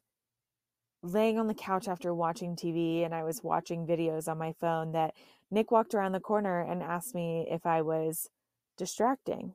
laying 1.02 1.38
on 1.38 1.48
the 1.48 1.54
couch 1.54 1.88
after 1.88 2.14
watching 2.14 2.56
TV 2.56 3.04
and 3.04 3.14
I 3.14 3.24
was 3.24 3.44
watching 3.44 3.86
videos 3.86 4.28
on 4.28 4.38
my 4.38 4.54
phone 4.54 4.92
that 4.94 5.14
Nick 5.52 5.72
walked 5.72 5.94
around 5.94 6.14
the 6.14 6.20
corner 6.20 6.62
and 6.62 6.82
asked 6.82 7.14
me 7.14 7.48
if 7.50 7.66
I 7.66 7.82
was 7.82 8.30
distracting. 8.78 9.54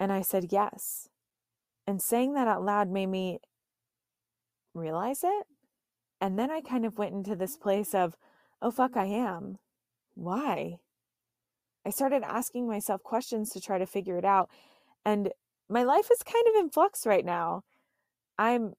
And 0.00 0.12
I 0.12 0.22
said 0.22 0.48
yes. 0.50 1.08
And 1.86 2.00
saying 2.00 2.34
that 2.34 2.48
out 2.48 2.64
loud 2.64 2.88
made 2.88 3.06
me 3.06 3.40
realize 4.74 5.24
it. 5.24 5.46
And 6.20 6.38
then 6.38 6.50
I 6.50 6.60
kind 6.60 6.86
of 6.86 6.98
went 6.98 7.14
into 7.14 7.34
this 7.34 7.56
place 7.56 7.94
of, 7.94 8.16
oh, 8.60 8.70
fuck, 8.70 8.96
I 8.96 9.06
am. 9.06 9.58
Why? 10.14 10.76
I 11.84 11.90
started 11.90 12.22
asking 12.22 12.68
myself 12.68 13.02
questions 13.02 13.50
to 13.50 13.60
try 13.60 13.78
to 13.78 13.86
figure 13.86 14.16
it 14.16 14.24
out. 14.24 14.48
And 15.04 15.30
my 15.68 15.82
life 15.82 16.08
is 16.12 16.22
kind 16.22 16.44
of 16.48 16.60
in 16.60 16.70
flux 16.70 17.06
right 17.06 17.24
now. 17.24 17.62
I'm 18.38 18.74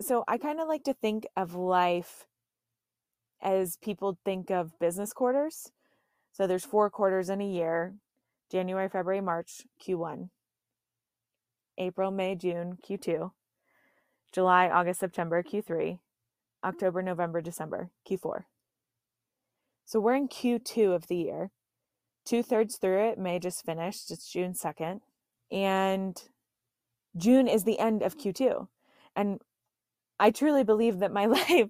so 0.00 0.24
I 0.26 0.38
kind 0.38 0.60
of 0.60 0.66
like 0.68 0.82
to 0.84 0.94
think 0.94 1.26
of 1.36 1.54
life 1.54 2.26
as 3.40 3.76
people 3.76 4.18
think 4.24 4.50
of 4.50 4.78
business 4.78 5.12
quarters. 5.12 5.70
So 6.32 6.46
there's 6.46 6.64
four 6.64 6.90
quarters 6.90 7.28
in 7.28 7.40
a 7.40 7.46
year 7.46 7.94
January, 8.50 8.88
February, 8.88 9.20
March, 9.20 9.62
Q1, 9.86 10.30
April, 11.78 12.10
May, 12.10 12.34
June, 12.34 12.78
Q2, 12.88 13.32
July, 14.32 14.68
August, 14.68 15.00
September, 15.00 15.42
Q3, 15.42 15.98
October, 16.64 17.02
November, 17.02 17.40
December, 17.40 17.90
Q4. 18.08 18.44
So 19.84 20.00
we're 20.00 20.14
in 20.14 20.28
Q2 20.28 20.94
of 20.94 21.06
the 21.08 21.16
year. 21.16 21.50
Two 22.24 22.42
thirds 22.42 22.76
through 22.76 23.08
it, 23.08 23.18
May 23.18 23.38
just 23.38 23.64
finished. 23.64 24.10
It's 24.10 24.30
June 24.30 24.52
2nd. 24.52 25.00
And 25.50 26.22
June 27.16 27.48
is 27.48 27.64
the 27.64 27.78
end 27.78 28.02
of 28.02 28.16
Q2. 28.16 28.68
And 29.16 29.40
I 30.18 30.30
truly 30.30 30.62
believe 30.62 31.00
that 31.00 31.12
my 31.12 31.26
life, 31.26 31.68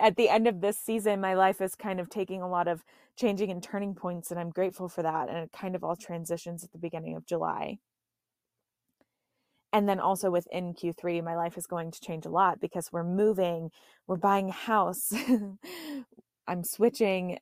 at 0.00 0.16
the 0.16 0.28
end 0.28 0.46
of 0.48 0.60
this 0.60 0.78
season, 0.78 1.20
my 1.20 1.34
life 1.34 1.60
is 1.60 1.74
kind 1.74 2.00
of 2.00 2.10
taking 2.10 2.42
a 2.42 2.48
lot 2.48 2.68
of 2.68 2.84
changing 3.16 3.50
and 3.50 3.62
turning 3.62 3.94
points. 3.94 4.30
And 4.30 4.40
I'm 4.40 4.50
grateful 4.50 4.88
for 4.88 5.02
that. 5.02 5.28
And 5.28 5.38
it 5.38 5.52
kind 5.52 5.76
of 5.76 5.84
all 5.84 5.96
transitions 5.96 6.64
at 6.64 6.72
the 6.72 6.78
beginning 6.78 7.14
of 7.16 7.24
July. 7.24 7.78
And 9.74 9.88
then 9.88 9.98
also 9.98 10.30
within 10.30 10.72
Q3, 10.72 11.24
my 11.24 11.34
life 11.34 11.58
is 11.58 11.66
going 11.66 11.90
to 11.90 12.00
change 12.00 12.24
a 12.24 12.30
lot 12.30 12.60
because 12.60 12.92
we're 12.92 13.02
moving, 13.02 13.72
we're 14.06 14.14
buying 14.14 14.50
a 14.50 14.52
house, 14.52 15.12
I'm 16.46 16.62
switching 16.62 17.38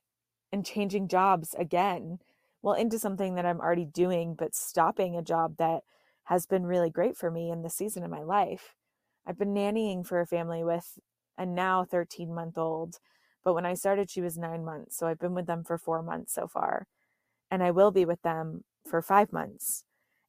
and 0.51 0.65
changing 0.65 1.09
jobs 1.09 1.53
again. 1.59 2.17
Well, 2.63 2.73
into 2.73 2.97
something 2.97 3.35
that 3.35 3.45
I'm 3.45 3.61
already 3.61 3.85
doing, 3.85 4.33
but 4.33 4.55
stopping 4.55 5.15
a 5.15 5.21
job 5.21 5.57
that 5.57 5.81
has 6.23 6.47
been 6.47 6.65
really 6.65 6.89
great 6.89 7.15
for 7.15 7.29
me 7.29 7.51
in 7.51 7.61
the 7.61 7.69
season 7.69 8.03
of 8.03 8.09
my 8.09 8.23
life. 8.23 8.73
I've 9.27 9.37
been 9.37 9.53
nannying 9.53 10.03
for 10.03 10.19
a 10.19 10.25
family 10.25 10.63
with 10.63 10.97
a 11.37 11.45
now 11.45 11.85
13 11.85 12.33
month 12.33 12.57
old, 12.57 12.97
but 13.43 13.53
when 13.53 13.67
I 13.67 13.75
started, 13.75 14.09
she 14.09 14.21
was 14.21 14.39
nine 14.39 14.65
months. 14.65 14.97
So 14.97 15.05
I've 15.05 15.19
been 15.19 15.35
with 15.35 15.45
them 15.45 15.63
for 15.63 15.77
four 15.77 16.01
months 16.01 16.33
so 16.33 16.47
far. 16.47 16.87
And 17.51 17.61
I 17.61 17.69
will 17.69 17.91
be 17.91 18.05
with 18.05 18.23
them 18.23 18.63
for 18.89 19.03
five 19.03 19.31
months. 19.31 19.83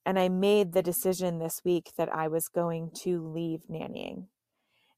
And 0.07 0.19
I 0.19 0.29
made 0.29 0.73
the 0.73 0.83
decision 0.83 1.39
this 1.39 1.63
week 1.65 1.93
that 1.97 2.15
I 2.15 2.29
was 2.29 2.49
going 2.49 2.91
to 3.03 3.27
leave 3.27 3.63
nannying. 3.71 4.27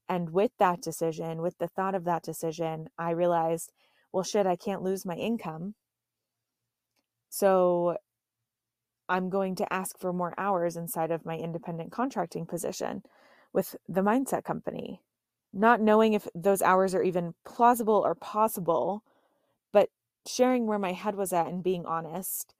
And 0.09 0.31
with 0.31 0.51
that 0.59 0.81
decision, 0.81 1.41
with 1.41 1.57
the 1.57 1.67
thought 1.67 1.95
of 1.95 2.05
that 2.05 2.23
decision, 2.23 2.87
I 2.97 3.11
realized, 3.11 3.71
well, 4.11 4.23
shit, 4.23 4.45
I 4.45 4.55
can't 4.55 4.83
lose 4.83 5.05
my 5.05 5.15
income. 5.15 5.75
So 7.29 7.97
I'm 9.09 9.29
going 9.29 9.55
to 9.55 9.73
ask 9.73 9.97
for 9.97 10.11
more 10.11 10.33
hours 10.37 10.75
inside 10.75 11.11
of 11.11 11.25
my 11.25 11.37
independent 11.37 11.91
contracting 11.91 12.45
position 12.45 13.03
with 13.53 13.75
the 13.87 14.01
mindset 14.01 14.43
company, 14.43 15.01
not 15.53 15.81
knowing 15.81 16.13
if 16.13 16.27
those 16.35 16.61
hours 16.61 16.93
are 16.93 17.03
even 17.03 17.33
plausible 17.45 18.01
or 18.05 18.15
possible, 18.15 19.03
but 19.71 19.89
sharing 20.25 20.67
where 20.67 20.79
my 20.79 20.91
head 20.91 21.15
was 21.15 21.31
at 21.31 21.47
and 21.47 21.63
being 21.63 21.85
honest. 21.85 22.53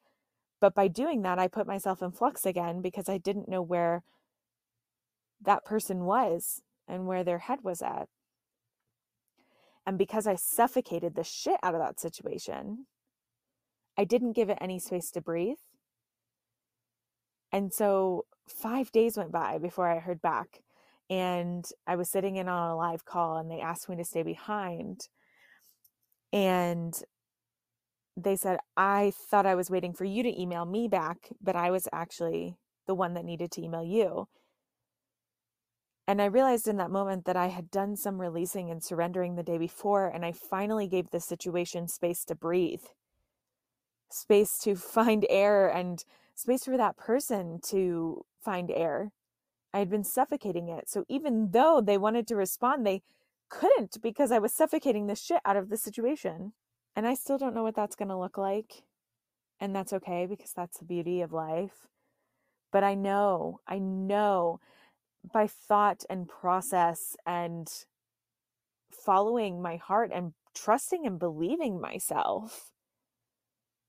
But 0.59 0.73
by 0.73 0.87
doing 0.87 1.21
that, 1.21 1.39
I 1.39 1.47
put 1.47 1.67
myself 1.67 2.01
in 2.01 2.11
flux 2.11 2.45
again 2.45 2.81
because 2.81 3.07
I 3.07 3.17
didn't 3.17 3.49
know 3.49 3.61
where 3.61 4.03
that 5.41 5.65
person 5.65 6.05
was 6.05 6.61
and 6.87 7.05
where 7.05 7.23
their 7.23 7.39
head 7.39 7.59
was 7.63 7.81
at. 7.81 8.07
And 9.85 9.97
because 9.97 10.27
I 10.27 10.35
suffocated 10.35 11.15
the 11.15 11.23
shit 11.23 11.59
out 11.63 11.75
of 11.75 11.81
that 11.81 11.99
situation, 11.99 12.87
I 13.97 14.03
didn't 14.03 14.33
give 14.33 14.49
it 14.49 14.57
any 14.59 14.79
space 14.79 15.11
to 15.11 15.21
breathe. 15.21 15.57
And 17.51 17.73
so 17.73 18.25
five 18.47 18.91
days 18.91 19.17
went 19.17 19.31
by 19.31 19.57
before 19.57 19.87
I 19.87 19.99
heard 19.99 20.21
back. 20.21 20.61
And 21.09 21.65
I 21.85 21.95
was 21.95 22.09
sitting 22.09 22.35
in 22.35 22.49
on 22.49 22.71
a 22.71 22.75
live 22.75 23.05
call 23.05 23.37
and 23.37 23.49
they 23.49 23.61
asked 23.61 23.87
me 23.87 23.95
to 23.95 24.03
stay 24.03 24.23
behind. 24.23 25.07
And 26.33 26.93
they 28.17 28.35
said, 28.35 28.57
I 28.75 29.13
thought 29.15 29.45
I 29.45 29.55
was 29.55 29.69
waiting 29.69 29.93
for 29.93 30.03
you 30.03 30.23
to 30.23 30.41
email 30.41 30.65
me 30.65 30.87
back, 30.87 31.29
but 31.39 31.55
I 31.55 31.69
was 31.69 31.87
actually 31.93 32.57
the 32.87 32.95
one 32.95 33.13
that 33.13 33.25
needed 33.25 33.51
to 33.51 33.63
email 33.63 33.83
you. 33.83 34.27
And 36.07 36.21
I 36.21 36.25
realized 36.25 36.67
in 36.67 36.77
that 36.77 36.89
moment 36.89 37.25
that 37.25 37.35
I 37.35 37.47
had 37.47 37.69
done 37.69 37.95
some 37.95 38.19
releasing 38.19 38.71
and 38.71 38.83
surrendering 38.83 39.35
the 39.35 39.43
day 39.43 39.57
before, 39.57 40.07
and 40.07 40.25
I 40.25 40.31
finally 40.31 40.87
gave 40.87 41.11
the 41.11 41.19
situation 41.19 41.87
space 41.87 42.25
to 42.25 42.35
breathe, 42.35 42.83
space 44.09 44.57
to 44.59 44.75
find 44.75 45.25
air, 45.29 45.67
and 45.67 46.03
space 46.33 46.65
for 46.65 46.77
that 46.77 46.97
person 46.97 47.59
to 47.67 48.25
find 48.43 48.71
air. 48.71 49.11
I 49.73 49.79
had 49.79 49.89
been 49.89 50.05
suffocating 50.05 50.69
it. 50.69 50.89
So 50.89 51.03
even 51.07 51.51
though 51.51 51.81
they 51.81 51.97
wanted 51.97 52.25
to 52.27 52.35
respond, 52.35 52.85
they 52.85 53.03
couldn't 53.49 54.01
because 54.01 54.31
I 54.31 54.39
was 54.39 54.53
suffocating 54.53 55.07
the 55.07 55.15
shit 55.15 55.41
out 55.45 55.57
of 55.57 55.69
the 55.69 55.77
situation. 55.77 56.53
And 56.97 57.05
I 57.07 57.13
still 57.13 57.37
don't 57.37 57.53
know 57.53 57.61
what 57.61 57.75
that's 57.75 57.95
going 57.95 58.09
to 58.09 58.17
look 58.17 58.39
like. 58.39 58.81
And 59.59 59.75
that's 59.75 59.93
okay 59.93 60.25
because 60.25 60.51
that's 60.51 60.79
the 60.79 60.85
beauty 60.85 61.21
of 61.21 61.31
life. 61.31 61.85
But 62.71 62.83
I 62.83 62.95
know, 62.95 63.59
I 63.67 63.77
know 63.77 64.59
by 65.31 65.45
thought 65.45 66.03
and 66.09 66.27
process 66.27 67.15
and 67.23 67.67
following 68.91 69.61
my 69.61 69.75
heart 69.75 70.09
and 70.11 70.33
trusting 70.55 71.05
and 71.05 71.19
believing 71.19 71.79
myself 71.79 72.71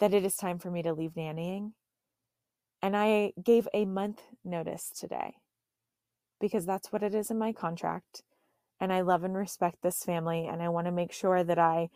that 0.01 0.13
it 0.13 0.23
is 0.23 0.37
time 0.37 0.59
for 0.59 0.71
me 0.71 0.83
to 0.83 0.93
leave 0.93 1.15
nannying. 1.15 1.73
And 2.83 2.95
I 2.95 3.33
gave 3.43 3.67
a 3.73 3.87
month 3.87 4.21
notice 4.45 4.91
today 4.91 5.37
because 6.41 6.67
that's 6.67 6.93
what 6.93 7.03
it 7.03 7.15
is 7.15 7.31
in 7.31 7.39
my 7.39 7.55
contract. 7.55 8.23
And 8.79 8.93
I 8.93 9.01
love 9.01 9.25
and 9.25 9.35
respect 9.35 9.79
this 9.83 10.05
family. 10.05 10.47
And 10.47 10.63
I 10.63 10.69
want 10.69 10.87
to 10.87 10.93
make 10.93 11.13
sure 11.13 11.43
that 11.43 11.59
I 11.59 11.89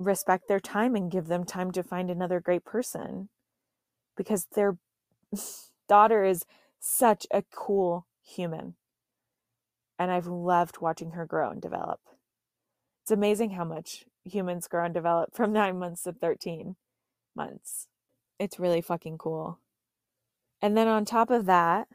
respect 0.00 0.48
their 0.48 0.60
time 0.60 0.96
and 0.96 1.10
give 1.10 1.26
them 1.26 1.44
time 1.44 1.70
to 1.72 1.82
find 1.82 2.10
another 2.10 2.40
great 2.40 2.64
person 2.64 3.28
because 4.16 4.46
their 4.54 4.78
daughter 5.88 6.24
is 6.24 6.44
such 6.80 7.26
a 7.30 7.44
cool 7.52 8.06
human. 8.22 8.74
And 9.98 10.10
I've 10.10 10.26
loved 10.26 10.80
watching 10.80 11.12
her 11.12 11.26
grow 11.26 11.50
and 11.50 11.60
develop. 11.60 12.00
It's 13.02 13.10
amazing 13.10 13.50
how 13.50 13.64
much 13.64 14.06
humans 14.24 14.66
grow 14.66 14.86
and 14.86 14.94
develop 14.94 15.30
from 15.34 15.52
nine 15.52 15.78
months 15.78 16.04
to 16.04 16.12
13 16.12 16.76
months. 17.36 17.86
It's 18.38 18.58
really 18.58 18.80
fucking 18.80 19.18
cool. 19.18 19.58
And 20.62 20.76
then 20.76 20.88
on 20.88 21.04
top 21.04 21.30
of 21.30 21.46
that, 21.46 21.88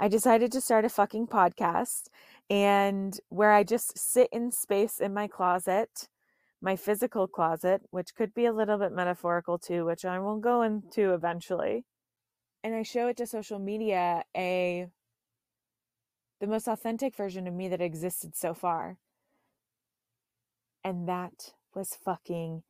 I 0.00 0.06
decided 0.06 0.52
to 0.52 0.60
start 0.60 0.84
a 0.84 0.88
fucking 0.88 1.26
podcast 1.26 2.04
and 2.48 3.18
where 3.30 3.52
I 3.52 3.64
just 3.64 3.98
sit 3.98 4.28
in 4.32 4.52
space 4.52 5.00
in 5.00 5.12
my 5.12 5.26
closet, 5.26 6.08
my 6.60 6.76
physical 6.76 7.26
closet, 7.26 7.82
which 7.90 8.14
could 8.14 8.34
be 8.34 8.46
a 8.46 8.52
little 8.52 8.78
bit 8.78 8.92
metaphorical 8.92 9.58
too, 9.58 9.84
which 9.84 10.04
I 10.04 10.18
will 10.18 10.38
go 10.38 10.62
into 10.62 11.14
eventually. 11.14 11.84
And 12.64 12.74
I 12.74 12.82
show 12.82 13.08
it 13.08 13.16
to 13.18 13.26
social 13.26 13.58
media 13.58 14.24
a 14.36 14.88
the 16.40 16.46
most 16.46 16.68
authentic 16.68 17.16
version 17.16 17.46
of 17.46 17.54
me 17.54 17.68
that 17.68 17.80
existed 17.80 18.36
so 18.36 18.54
far. 18.54 18.96
And 20.84 21.08
that 21.08 21.52
was 21.74 21.96
fucking 22.02 22.62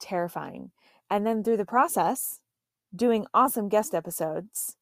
terrifying. 0.00 0.70
And 1.10 1.26
then 1.26 1.42
through 1.42 1.56
the 1.56 1.64
process, 1.64 2.40
doing 2.94 3.26
awesome 3.34 3.68
guest 3.68 3.94
episodes 3.94 4.76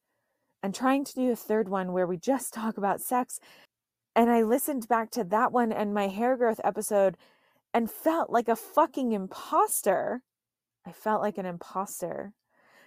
and 0.63 0.73
trying 0.73 1.03
to 1.05 1.13
do 1.13 1.31
a 1.31 1.35
third 1.35 1.69
one 1.69 1.93
where 1.93 2.07
we 2.07 2.17
just 2.17 2.53
talk 2.53 2.77
about 2.77 3.01
sex. 3.01 3.39
And 4.15 4.29
I 4.29 4.41
listened 4.43 4.87
back 4.87 5.11
to 5.11 5.23
that 5.25 5.51
one 5.51 5.71
and 5.71 5.93
my 5.93 6.07
hair 6.07 6.35
growth 6.37 6.61
episode 6.63 7.17
and 7.77 7.91
felt 7.91 8.31
like 8.31 8.47
a 8.47 8.55
fucking 8.55 9.11
imposter. 9.11 10.23
I 10.83 10.91
felt 10.91 11.21
like 11.21 11.37
an 11.37 11.45
imposter. 11.45 12.33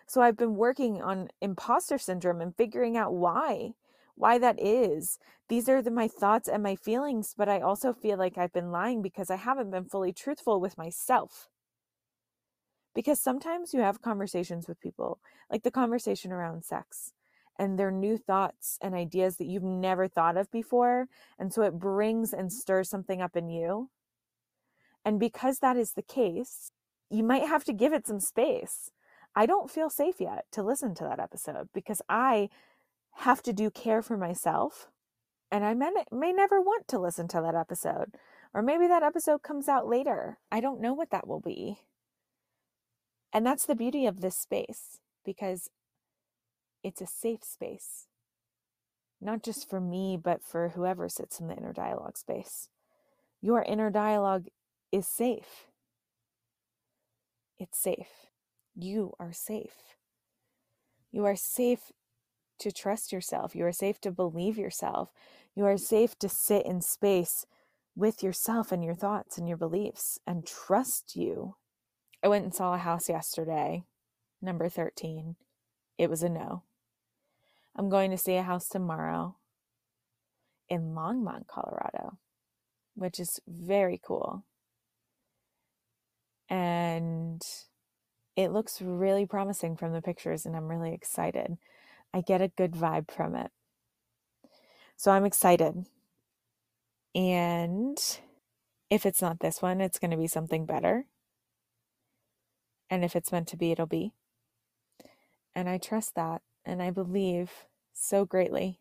So 0.09 0.21
I've 0.21 0.37
been 0.37 0.57
working 0.57 1.01
on 1.01 1.29
imposter 1.41 1.97
syndrome 1.97 2.41
and 2.41 2.57
figuring 2.57 2.97
out 2.97 3.15
why, 3.15 3.75
why 4.17 4.39
that 4.39 4.61
is. 4.61 5.21
These 5.49 5.69
are 5.69 5.81
the, 5.81 5.93
my 5.93 6.09
thoughts 6.09 6.49
and 6.49 6.61
my 6.61 6.75
feelings, 6.75 7.37
but 7.39 7.49
I 7.49 7.61
also 7.61 7.93
feel 7.93 8.19
like 8.19 8.37
I've 8.37 8.53
been 8.53 8.73
lying 8.73 9.01
because 9.01 9.31
I 9.31 9.37
haven't 9.37 9.71
been 9.71 9.85
fully 9.85 10.13
truthful 10.13 10.61
with 10.61 10.77
myself. 10.77 11.49
Because 12.93 13.21
sometimes 13.21 13.73
you 13.73 13.83
have 13.83 14.03
conversations 14.03 14.67
with 14.67 14.81
people, 14.81 15.21
like 15.49 15.63
the 15.63 15.71
conversation 15.71 16.33
around 16.33 16.65
sex 16.65 17.13
and 17.57 17.79
they're 17.79 17.93
new 17.93 18.19
thoughts 18.19 18.77
and 18.83 18.97
ideas 18.97 19.37
that 19.37 19.47
you've 19.47 19.63
never 19.63 20.09
thought 20.09 20.37
of 20.37 20.51
before. 20.51 21.07
And 21.39 21.53
so 21.53 21.63
it 21.63 21.79
brings 21.79 22.33
and 22.33 22.53
stirs 22.53 22.91
something 22.91 23.23
up 23.23 23.37
in 23.37 23.49
you. 23.49 23.89
And 25.05 25.19
because 25.19 25.59
that 25.59 25.77
is 25.77 25.93
the 25.93 26.03
case, 26.03 26.71
you 27.11 27.23
might 27.23 27.47
have 27.47 27.65
to 27.65 27.73
give 27.73 27.93
it 27.93 28.07
some 28.07 28.21
space. 28.21 28.91
I 29.35 29.47
don't 29.47 29.71
feel 29.71 29.91
safe 29.91 30.21
yet 30.21 30.45
to 30.53 30.63
listen 30.63 30.95
to 30.97 31.05
that 31.05 31.21
episode 31.21 31.69
because 31.73 32.03
I 32.09 32.49
have 33.17 33.43
to 33.43 33.53
do 33.53 33.71
care 33.71 34.03
for 34.03 34.17
myself. 34.17 34.89
And 35.51 35.65
I 35.65 35.75
may, 35.75 35.91
may 36.13 36.33
never 36.33 36.61
want 36.61 36.87
to 36.89 36.99
listen 36.99 37.29
to 37.29 37.41
that 37.41 37.55
episode. 37.55 38.15
Or 38.55 38.63
maybe 38.63 38.87
that 38.87 39.03
episode 39.03 39.43
comes 39.43 39.69
out 39.69 39.89
later. 39.89 40.39
I 40.51 40.61
don't 40.61 40.81
know 40.81 40.93
what 40.93 41.11
that 41.11 41.27
will 41.27 41.41
be. 41.41 41.79
And 43.33 43.47
that's 43.47 43.67
the 43.67 43.77
beauty 43.77 44.07
of 44.07 44.21
this 44.21 44.37
space 44.37 44.99
because 45.25 45.71
it's 46.83 47.01
a 47.01 47.07
safe 47.07 47.45
space, 47.45 48.07
not 49.21 49.43
just 49.43 49.69
for 49.69 49.81
me, 49.81 50.19
but 50.21 50.43
for 50.43 50.71
whoever 50.71 51.09
sits 51.09 51.39
in 51.39 51.47
the 51.47 51.55
inner 51.55 51.73
dialogue 51.73 52.17
space. 52.17 52.69
Your 53.41 53.63
inner 53.63 53.91
dialogue 53.91 54.47
is 54.93 55.07
safe. 55.07 55.67
It's 57.59 57.79
safe. 57.79 58.31
You 58.75 59.15
are 59.19 59.33
safe. 59.33 59.97
You 61.13 61.25
are 61.27 61.37
safe 61.37 61.93
to 62.61 62.73
trust 62.73 63.13
yourself. 63.13 63.55
You 63.55 63.67
are 63.67 63.73
safe 63.73 64.01
to 64.03 64.11
believe 64.11 64.57
yourself. 64.57 65.13
You 65.55 65.67
are 65.67 65.77
safe 65.77 66.19
to 66.21 66.29
sit 66.29 66.65
in 66.67 66.81
space 66.81 67.47
with 67.97 68.23
yourself 68.23 68.73
and 68.73 68.85
your 68.85 68.95
thoughts 68.95 69.37
and 69.37 69.49
your 69.49 69.57
beliefs 69.57 70.19
and 70.27 70.47
trust 70.47 71.17
you. 71.17 71.57
I 72.23 72.29
went 72.29 72.45
and 72.45 72.55
saw 72.55 72.75
a 72.75 72.79
house 72.79 73.09
yesterday, 73.09 73.85
number 74.41 74.69
13. 74.69 75.37
It 75.99 76.09
was 76.09 76.23
a 76.23 76.29
no. 76.29 76.63
I'm 77.77 77.89
going 77.89 78.11
to 78.11 78.19
see 78.19 78.37
a 78.37 78.43
house 78.43 78.69
tomorrow 78.69 79.37
in 80.69 80.95
Longmont, 80.95 81.47
Colorado, 81.47 82.19
which 82.95 83.19
is 83.19 83.41
very 83.49 84.01
cool. 84.03 84.45
And 86.51 87.41
it 88.37 88.53
looks 88.53 88.83
really 88.83 89.25
promising 89.25 89.77
from 89.77 89.93
the 89.93 90.03
pictures, 90.03 90.45
and 90.45 90.57
I'm 90.57 90.69
really 90.69 90.93
excited. 90.93 91.57
I 92.13 92.21
get 92.21 92.43
a 92.43 92.49
good 92.49 92.73
vibe 92.73 93.11
from 93.11 93.35
it. 93.37 93.51
So 94.97 95.13
I'm 95.13 95.25
excited. 95.25 95.87
And 97.15 97.99
if 98.91 99.07
it's 99.07 99.23
not 99.23 99.41
this 99.41 99.63
one, 99.63 99.81
it's 99.81 99.99
going 99.99 100.11
to 100.11 100.17
be 100.17 100.27
something 100.27 100.67
better. 100.67 101.07
And 102.91 103.05
if 103.05 103.15
it's 103.15 103.31
meant 103.31 103.49
to 103.49 103.57
be, 103.57 103.71
it'll 103.71 103.87
be. 103.87 104.13
And 105.55 105.69
I 105.69 105.79
trust 105.79 106.17
that 106.17 106.43
and 106.65 106.83
I 106.83 106.91
believe 106.91 107.51
so 107.93 108.25
greatly. 108.25 108.79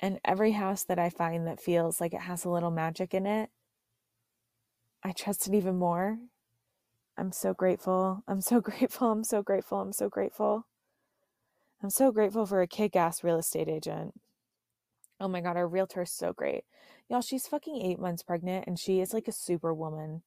And 0.00 0.20
every 0.24 0.52
house 0.52 0.84
that 0.84 0.98
I 0.98 1.10
find 1.10 1.46
that 1.46 1.60
feels 1.60 2.00
like 2.00 2.14
it 2.14 2.20
has 2.20 2.44
a 2.44 2.50
little 2.50 2.70
magic 2.70 3.14
in 3.14 3.26
it, 3.26 3.50
I 5.02 5.12
trust 5.12 5.46
it 5.46 5.54
even 5.54 5.76
more. 5.76 6.18
I'm 7.18 7.32
so 7.32 7.54
grateful. 7.54 8.24
I'm 8.28 8.42
so 8.42 8.62
grateful. 8.62 9.12
I'm 9.12 9.24
so 9.24 9.42
grateful. 9.42 9.80
I'm 9.80 9.94
so 9.94 10.08
grateful. 10.10 10.66
I'm 11.82 11.90
so 11.90 12.12
grateful 12.12 12.46
for 12.46 12.62
a 12.62 12.68
kick 12.68 12.96
ass 12.96 13.24
real 13.24 13.38
estate 13.38 13.68
agent. 13.68 14.14
Oh 15.20 15.28
my 15.28 15.40
God, 15.40 15.56
our 15.56 15.68
realtor 15.68 16.02
is 16.02 16.12
so 16.12 16.32
great. 16.32 16.64
Y'all, 17.10 17.22
she's 17.22 17.48
fucking 17.48 17.82
eight 17.82 18.00
months 18.00 18.22
pregnant 18.24 18.66
and 18.66 18.78
she 18.78 19.00
is 19.00 19.14
like 19.14 19.28
a 19.28 19.32
super 19.32 19.74
woman. 19.74 20.22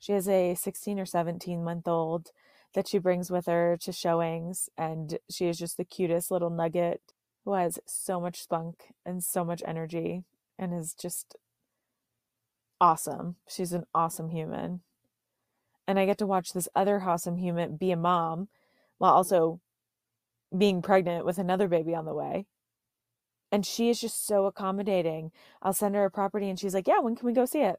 She 0.00 0.12
has 0.12 0.28
a 0.28 0.54
16 0.54 1.00
or 1.00 1.06
17 1.06 1.64
month 1.64 1.88
old 1.88 2.30
that 2.74 2.88
she 2.88 2.98
brings 2.98 3.30
with 3.30 3.46
her 3.46 3.78
to 3.82 3.92
showings. 3.92 4.70
And 4.78 5.18
she 5.30 5.48
is 5.48 5.58
just 5.58 5.76
the 5.76 5.84
cutest 5.84 6.30
little 6.30 6.50
nugget 6.50 7.02
who 7.44 7.54
has 7.54 7.80
so 7.86 8.20
much 8.20 8.42
spunk 8.42 8.94
and 9.06 9.24
so 9.24 9.44
much 9.44 9.62
energy 9.66 10.24
and 10.58 10.74
is 10.74 10.94
just 10.94 11.36
awesome. 12.80 13.36
She's 13.48 13.72
an 13.72 13.84
awesome 13.94 14.30
human. 14.30 14.82
And 15.86 15.98
I 15.98 16.06
get 16.06 16.18
to 16.18 16.26
watch 16.26 16.52
this 16.52 16.68
other 16.74 17.02
awesome 17.02 17.36
human 17.36 17.76
be 17.76 17.90
a 17.90 17.96
mom 17.96 18.48
while 18.98 19.12
also 19.12 19.60
being 20.56 20.82
pregnant 20.82 21.24
with 21.24 21.38
another 21.38 21.68
baby 21.68 21.94
on 21.94 22.04
the 22.04 22.14
way. 22.14 22.46
And 23.50 23.66
she 23.66 23.90
is 23.90 24.00
just 24.00 24.26
so 24.26 24.46
accommodating. 24.46 25.32
I'll 25.60 25.72
send 25.72 25.94
her 25.94 26.04
a 26.04 26.10
property 26.10 26.48
and 26.48 26.58
she's 26.58 26.74
like, 26.74 26.88
Yeah, 26.88 27.00
when 27.00 27.16
can 27.16 27.26
we 27.26 27.32
go 27.32 27.44
see 27.44 27.62
it? 27.62 27.76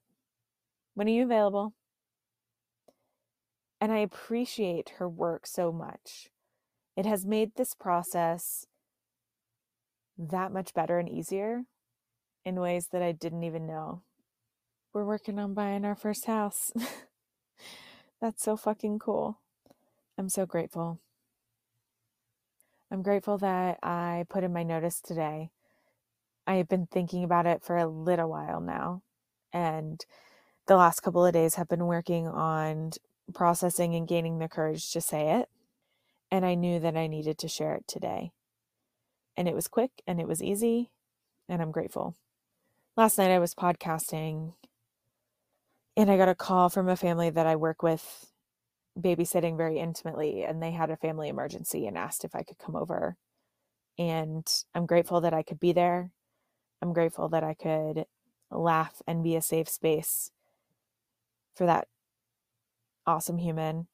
When 0.93 1.07
are 1.07 1.11
you 1.11 1.23
available? 1.23 1.73
And 3.81 3.91
I 3.91 3.97
appreciate 3.97 4.93
her 4.97 5.09
work 5.09 5.47
so 5.47 5.71
much. 5.71 6.29
It 6.95 7.05
has 7.05 7.25
made 7.25 7.55
this 7.55 7.73
process 7.73 8.67
that 10.17 10.51
much 10.51 10.73
better 10.73 10.99
and 10.99 11.09
easier 11.09 11.63
in 12.45 12.59
ways 12.59 12.87
that 12.91 13.01
I 13.01 13.11
didn't 13.11 13.43
even 13.43 13.65
know. 13.65 14.03
We're 14.93 15.05
working 15.05 15.39
on 15.39 15.53
buying 15.53 15.85
our 15.85 15.95
first 15.95 16.25
house. 16.25 16.71
That's 18.23 18.41
so 18.41 18.55
fucking 18.55 18.99
cool. 18.99 19.41
I'm 20.17 20.29
so 20.29 20.45
grateful. 20.45 21.01
I'm 22.89 23.01
grateful 23.01 23.37
that 23.39 23.79
I 23.83 24.23
put 24.29 24.45
in 24.45 24.53
my 24.53 24.63
notice 24.63 25.01
today. 25.01 25.49
I 26.47 26.53
have 26.53 26.69
been 26.69 26.87
thinking 26.87 27.25
about 27.25 27.47
it 27.47 27.63
for 27.63 27.75
a 27.75 27.85
little 27.85 28.29
while 28.29 28.61
now. 28.61 29.01
And 29.51 30.05
the 30.67 30.77
last 30.77 31.01
couple 31.01 31.25
of 31.25 31.33
days 31.33 31.55
have 31.55 31.67
been 31.67 31.85
working 31.85 32.25
on 32.25 32.91
processing 33.33 33.93
and 33.93 34.07
gaining 34.07 34.39
the 34.39 34.47
courage 34.47 34.93
to 34.93 35.01
say 35.01 35.31
it. 35.41 35.49
And 36.31 36.45
I 36.45 36.55
knew 36.55 36.79
that 36.79 36.95
I 36.95 37.07
needed 37.07 37.37
to 37.39 37.49
share 37.49 37.75
it 37.75 37.89
today. 37.89 38.31
And 39.35 39.49
it 39.49 39.53
was 39.53 39.67
quick 39.67 39.91
and 40.07 40.21
it 40.21 40.29
was 40.29 40.41
easy, 40.41 40.91
and 41.49 41.61
I'm 41.61 41.71
grateful. 41.71 42.15
Last 42.95 43.17
night 43.17 43.31
I 43.31 43.39
was 43.39 43.53
podcasting 43.53 44.53
and 45.97 46.09
I 46.11 46.17
got 46.17 46.29
a 46.29 46.35
call 46.35 46.69
from 46.69 46.89
a 46.89 46.95
family 46.95 47.29
that 47.29 47.47
I 47.47 47.55
work 47.55 47.83
with 47.83 48.31
babysitting 48.99 49.57
very 49.57 49.79
intimately, 49.79 50.43
and 50.43 50.61
they 50.61 50.71
had 50.71 50.89
a 50.89 50.97
family 50.97 51.29
emergency 51.29 51.87
and 51.87 51.97
asked 51.97 52.25
if 52.25 52.35
I 52.35 52.43
could 52.43 52.57
come 52.59 52.75
over. 52.75 53.17
And 53.97 54.47
I'm 54.73 54.85
grateful 54.85 55.21
that 55.21 55.33
I 55.33 55.43
could 55.43 55.59
be 55.59 55.73
there. 55.73 56.11
I'm 56.81 56.93
grateful 56.93 57.29
that 57.29 57.43
I 57.43 57.53
could 57.53 58.05
laugh 58.51 59.01
and 59.07 59.23
be 59.23 59.35
a 59.35 59.41
safe 59.41 59.69
space 59.69 60.31
for 61.55 61.65
that 61.65 61.87
awesome 63.05 63.37
human 63.37 63.87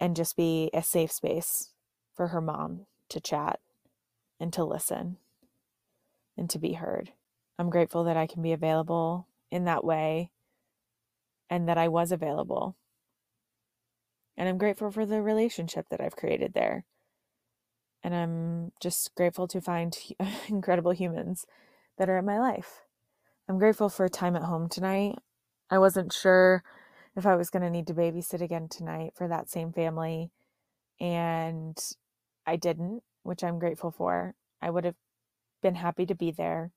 and 0.00 0.16
just 0.16 0.36
be 0.36 0.70
a 0.74 0.82
safe 0.82 1.12
space 1.12 1.70
for 2.14 2.28
her 2.28 2.40
mom 2.40 2.86
to 3.08 3.20
chat 3.20 3.60
and 4.40 4.52
to 4.52 4.64
listen 4.64 5.16
and 6.36 6.50
to 6.50 6.58
be 6.58 6.74
heard. 6.74 7.12
I'm 7.58 7.70
grateful 7.70 8.04
that 8.04 8.16
I 8.16 8.26
can 8.26 8.42
be 8.42 8.52
available 8.52 9.26
in 9.50 9.64
that 9.64 9.84
way 9.84 10.30
and 11.50 11.68
that 11.68 11.78
I 11.78 11.88
was 11.88 12.12
available. 12.12 12.76
And 14.36 14.48
I'm 14.48 14.58
grateful 14.58 14.90
for 14.90 15.06
the 15.06 15.22
relationship 15.22 15.86
that 15.90 16.00
I've 16.00 16.16
created 16.16 16.52
there. 16.54 16.84
And 18.02 18.14
I'm 18.14 18.72
just 18.80 19.14
grateful 19.14 19.48
to 19.48 19.60
find 19.60 19.96
incredible 20.48 20.92
humans 20.92 21.46
that 21.98 22.08
are 22.08 22.18
in 22.18 22.24
my 22.26 22.38
life. 22.38 22.82
I'm 23.48 23.58
grateful 23.58 23.88
for 23.88 24.08
time 24.08 24.36
at 24.36 24.42
home 24.42 24.68
tonight. 24.68 25.16
I 25.70 25.78
wasn't 25.78 26.12
sure 26.12 26.62
if 27.16 27.26
I 27.26 27.36
was 27.36 27.50
going 27.50 27.62
to 27.62 27.70
need 27.70 27.86
to 27.86 27.94
babysit 27.94 28.40
again 28.40 28.68
tonight 28.68 29.12
for 29.16 29.26
that 29.28 29.48
same 29.48 29.72
family. 29.72 30.30
And 31.00 31.78
I 32.46 32.56
didn't, 32.56 33.02
which 33.22 33.42
I'm 33.42 33.58
grateful 33.58 33.90
for. 33.90 34.34
I 34.60 34.70
would 34.70 34.84
have 34.84 34.96
been 35.62 35.76
happy 35.76 36.06
to 36.06 36.14
be 36.14 36.30
there, 36.30 36.70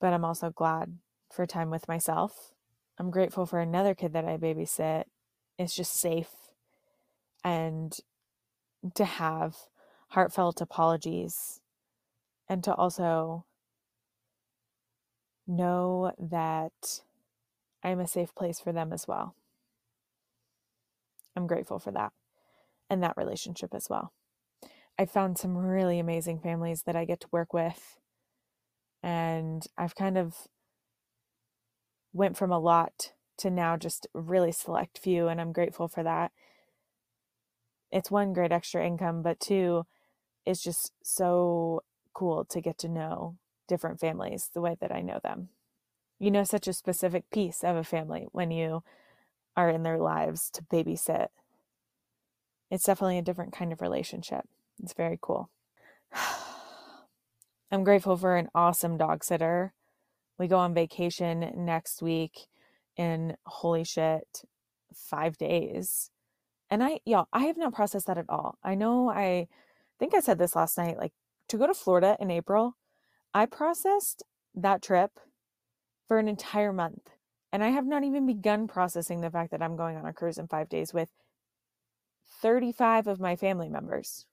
but 0.00 0.12
I'm 0.12 0.24
also 0.24 0.50
glad 0.50 0.98
for 1.30 1.46
time 1.46 1.70
with 1.70 1.88
myself. 1.88 2.52
I'm 2.98 3.10
grateful 3.10 3.46
for 3.46 3.60
another 3.60 3.94
kid 3.94 4.12
that 4.14 4.24
I 4.24 4.36
babysit. 4.36 5.04
It's 5.58 5.74
just 5.74 5.92
safe 5.92 6.30
and 7.44 7.96
to 8.94 9.04
have 9.04 9.56
heartfelt 10.10 10.60
apologies 10.60 11.60
and 12.48 12.64
to 12.64 12.74
also 12.74 13.44
know 15.46 16.12
that 16.18 17.00
I'm 17.84 18.00
a 18.00 18.06
safe 18.08 18.34
place 18.34 18.58
for 18.58 18.72
them 18.72 18.92
as 18.92 19.06
well. 19.06 19.34
I'm 21.36 21.46
grateful 21.46 21.78
for 21.78 21.92
that 21.92 22.12
and 22.90 23.02
that 23.02 23.16
relationship 23.16 23.74
as 23.74 23.88
well. 23.88 24.12
I 24.98 25.06
found 25.06 25.38
some 25.38 25.56
really 25.56 26.00
amazing 26.00 26.40
families 26.40 26.82
that 26.82 26.96
I 26.96 27.04
get 27.04 27.20
to 27.20 27.28
work 27.30 27.52
with 27.52 27.98
and 29.02 29.64
I've 29.76 29.94
kind 29.94 30.18
of 30.18 30.48
went 32.18 32.36
from 32.36 32.50
a 32.50 32.58
lot 32.58 33.12
to 33.38 33.48
now 33.48 33.76
just 33.76 34.06
really 34.12 34.52
select 34.52 34.98
few 34.98 35.28
and 35.28 35.40
I'm 35.40 35.52
grateful 35.52 35.88
for 35.88 36.02
that. 36.02 36.32
It's 37.90 38.10
one 38.10 38.32
great 38.32 38.52
extra 38.52 38.84
income, 38.84 39.22
but 39.22 39.40
two, 39.40 39.86
it's 40.44 40.62
just 40.62 40.92
so 41.02 41.84
cool 42.12 42.44
to 42.46 42.60
get 42.60 42.76
to 42.78 42.88
know 42.88 43.36
different 43.68 44.00
families 44.00 44.50
the 44.52 44.60
way 44.60 44.76
that 44.80 44.92
I 44.92 45.00
know 45.00 45.20
them. 45.22 45.50
You 46.18 46.32
know 46.32 46.42
such 46.42 46.66
a 46.66 46.72
specific 46.72 47.30
piece 47.30 47.62
of 47.62 47.76
a 47.76 47.84
family 47.84 48.26
when 48.32 48.50
you 48.50 48.82
are 49.56 49.70
in 49.70 49.84
their 49.84 49.98
lives 49.98 50.50
to 50.50 50.62
babysit. 50.62 51.28
It's 52.70 52.84
definitely 52.84 53.18
a 53.18 53.22
different 53.22 53.52
kind 53.52 53.72
of 53.72 53.80
relationship. 53.80 54.44
It's 54.82 54.92
very 54.92 55.18
cool. 55.20 55.50
I'm 57.70 57.84
grateful 57.84 58.16
for 58.16 58.36
an 58.36 58.48
awesome 58.54 58.96
dog 58.96 59.22
sitter. 59.22 59.72
We 60.38 60.46
go 60.48 60.58
on 60.58 60.74
vacation 60.74 61.52
next 61.56 62.02
week 62.02 62.46
in 62.96 63.36
holy 63.46 63.84
shit, 63.84 64.42
five 64.94 65.36
days. 65.36 66.10
And 66.70 66.82
I, 66.82 67.00
y'all, 67.04 67.28
I 67.32 67.44
have 67.44 67.56
not 67.56 67.74
processed 67.74 68.06
that 68.06 68.18
at 68.18 68.28
all. 68.28 68.58
I 68.62 68.74
know 68.74 69.08
I 69.10 69.48
think 69.98 70.14
I 70.14 70.20
said 70.20 70.38
this 70.38 70.54
last 70.54 70.78
night, 70.78 70.98
like 70.98 71.12
to 71.48 71.58
go 71.58 71.66
to 71.66 71.74
Florida 71.74 72.16
in 72.20 72.30
April, 72.30 72.76
I 73.34 73.46
processed 73.46 74.22
that 74.54 74.82
trip 74.82 75.12
for 76.06 76.18
an 76.18 76.28
entire 76.28 76.72
month. 76.72 77.10
And 77.52 77.64
I 77.64 77.68
have 77.68 77.86
not 77.86 78.04
even 78.04 78.26
begun 78.26 78.68
processing 78.68 79.20
the 79.20 79.30
fact 79.30 79.50
that 79.52 79.62
I'm 79.62 79.76
going 79.76 79.96
on 79.96 80.04
a 80.04 80.12
cruise 80.12 80.38
in 80.38 80.48
five 80.48 80.68
days 80.68 80.92
with 80.92 81.08
35 82.42 83.06
of 83.06 83.20
my 83.20 83.36
family 83.36 83.68
members. 83.68 84.26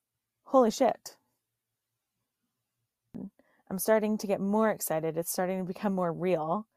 Holy 0.46 0.72
shit. 0.72 1.16
I'm 3.70 3.80
starting 3.80 4.18
to 4.20 4.28
get 4.28 4.40
more 4.40 4.70
excited. 4.70 5.18
It's 5.18 5.32
starting 5.32 5.60
to 5.60 5.66
become 5.66 5.94
more 5.94 6.14
real. 6.14 6.68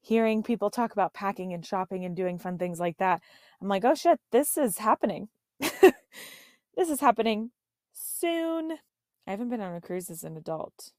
Hearing 0.00 0.42
people 0.42 0.70
talk 0.70 0.92
about 0.92 1.12
packing 1.12 1.52
and 1.52 1.64
shopping 1.64 2.04
and 2.04 2.16
doing 2.16 2.38
fun 2.38 2.56
things 2.56 2.80
like 2.80 2.96
that, 2.98 3.20
I'm 3.60 3.68
like, 3.68 3.84
oh 3.84 3.94
shit, 3.94 4.18
this 4.32 4.56
is 4.56 4.78
happening. 4.78 5.28
this 5.60 6.88
is 6.88 7.00
happening 7.00 7.50
soon. 7.92 8.78
I 9.26 9.30
haven't 9.30 9.50
been 9.50 9.60
on 9.60 9.74
a 9.74 9.80
cruise 9.80 10.08
as 10.08 10.24
an 10.24 10.36
adult. 10.36 10.92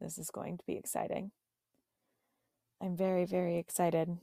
This 0.00 0.18
is 0.18 0.30
going 0.30 0.56
to 0.58 0.64
be 0.66 0.76
exciting. 0.76 1.32
I'm 2.80 2.96
very, 2.96 3.24
very 3.24 3.58
excited. 3.58 4.18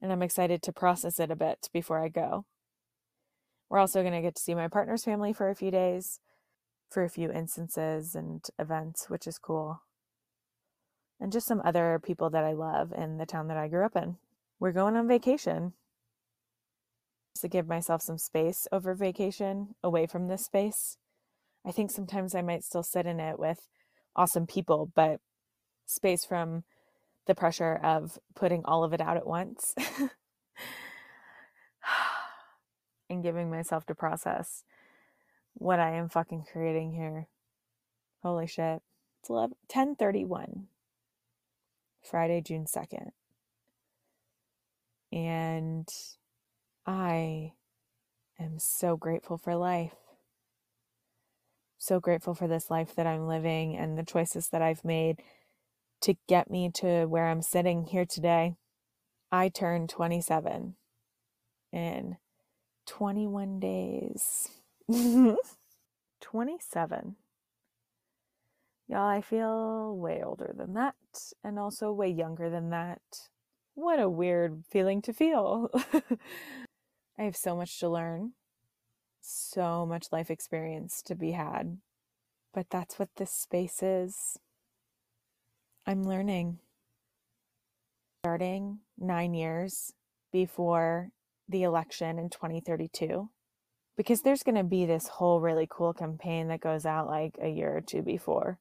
And 0.00 0.12
I'm 0.12 0.22
excited 0.22 0.62
to 0.62 0.72
process 0.72 1.18
it 1.18 1.30
a 1.30 1.36
bit 1.36 1.68
before 1.72 2.02
I 2.02 2.08
go. 2.08 2.44
We're 3.68 3.78
also 3.78 4.02
going 4.02 4.14
to 4.14 4.22
get 4.22 4.36
to 4.36 4.42
see 4.42 4.54
my 4.54 4.68
partner's 4.68 5.04
family 5.04 5.32
for 5.32 5.50
a 5.50 5.54
few 5.56 5.70
days, 5.70 6.20
for 6.90 7.04
a 7.04 7.10
few 7.10 7.30
instances 7.30 8.14
and 8.14 8.44
events, 8.58 9.10
which 9.10 9.26
is 9.26 9.38
cool. 9.38 9.82
And 11.20 11.32
just 11.32 11.46
some 11.46 11.62
other 11.64 12.00
people 12.02 12.30
that 12.30 12.44
I 12.44 12.52
love 12.52 12.92
in 12.96 13.18
the 13.18 13.26
town 13.26 13.48
that 13.48 13.56
I 13.56 13.68
grew 13.68 13.84
up 13.84 13.96
in. 13.96 14.16
We're 14.60 14.72
going 14.72 14.96
on 14.96 15.08
vacation 15.08 15.72
to 17.40 17.48
give 17.48 17.66
myself 17.66 18.02
some 18.02 18.18
space 18.18 18.66
over 18.72 18.94
vacation 18.94 19.74
away 19.82 20.06
from 20.06 20.28
this 20.28 20.44
space. 20.44 20.96
I 21.64 21.72
think 21.72 21.90
sometimes 21.90 22.34
I 22.34 22.42
might 22.42 22.64
still 22.64 22.82
sit 22.82 23.06
in 23.06 23.20
it 23.20 23.38
with 23.38 23.68
awesome 24.14 24.46
people, 24.46 24.90
but 24.94 25.20
space 25.86 26.24
from 26.24 26.64
the 27.26 27.34
pressure 27.34 27.74
of 27.82 28.18
putting 28.34 28.64
all 28.64 28.84
of 28.84 28.92
it 28.92 29.00
out 29.00 29.16
at 29.16 29.26
once 29.26 29.74
and 33.10 33.22
giving 33.22 33.50
myself 33.50 33.86
to 33.86 33.94
process 33.94 34.62
what 35.58 35.80
I 35.80 35.92
am 35.92 36.08
fucking 36.08 36.44
creating 36.50 36.92
here. 36.92 37.28
Holy 38.22 38.46
shit. 38.46 38.82
It's 39.20 39.30
11, 39.30 39.56
1031, 39.72 40.66
Friday, 42.02 42.40
June 42.40 42.66
2nd. 42.66 43.10
And 45.12 45.88
I 46.86 47.52
am 48.38 48.58
so 48.58 48.96
grateful 48.96 49.38
for 49.38 49.56
life. 49.56 49.94
So 51.78 52.00
grateful 52.00 52.34
for 52.34 52.48
this 52.48 52.70
life 52.70 52.94
that 52.96 53.06
I'm 53.06 53.26
living 53.26 53.76
and 53.76 53.96
the 53.96 54.02
choices 54.02 54.48
that 54.48 54.62
I've 54.62 54.84
made 54.84 55.22
to 56.02 56.14
get 56.28 56.50
me 56.50 56.70
to 56.74 57.06
where 57.06 57.26
I'm 57.26 57.42
sitting 57.42 57.84
here 57.84 58.04
today. 58.04 58.56
I 59.32 59.48
turned 59.48 59.88
27 59.88 60.74
in 61.72 62.16
21 62.86 63.60
days. 63.60 64.48
27. 66.20 67.16
Y'all, 68.88 69.08
I 69.08 69.20
feel 69.20 69.96
way 69.96 70.22
older 70.24 70.54
than 70.56 70.74
that 70.74 70.94
and 71.42 71.58
also 71.58 71.90
way 71.92 72.08
younger 72.08 72.48
than 72.50 72.70
that. 72.70 73.00
What 73.74 73.98
a 73.98 74.08
weird 74.08 74.62
feeling 74.70 75.02
to 75.02 75.12
feel. 75.12 75.70
I 77.18 77.22
have 77.24 77.36
so 77.36 77.56
much 77.56 77.80
to 77.80 77.88
learn, 77.88 78.32
so 79.20 79.84
much 79.86 80.06
life 80.12 80.30
experience 80.30 81.02
to 81.02 81.16
be 81.16 81.32
had. 81.32 81.78
But 82.54 82.70
that's 82.70 82.98
what 82.98 83.08
this 83.16 83.32
space 83.32 83.82
is. 83.82 84.38
I'm 85.84 86.04
learning. 86.04 86.60
Starting 88.24 88.80
nine 88.98 89.34
years 89.34 89.92
before 90.32 91.10
the 91.48 91.64
election 91.64 92.18
in 92.18 92.30
2032, 92.30 93.30
because 93.96 94.22
there's 94.22 94.42
going 94.42 94.56
to 94.56 94.64
be 94.64 94.84
this 94.86 95.08
whole 95.08 95.40
really 95.40 95.66
cool 95.70 95.92
campaign 95.94 96.48
that 96.48 96.60
goes 96.60 96.84
out 96.84 97.06
like 97.06 97.38
a 97.40 97.48
year 97.48 97.76
or 97.76 97.80
two 97.80 98.02
before. 98.02 98.58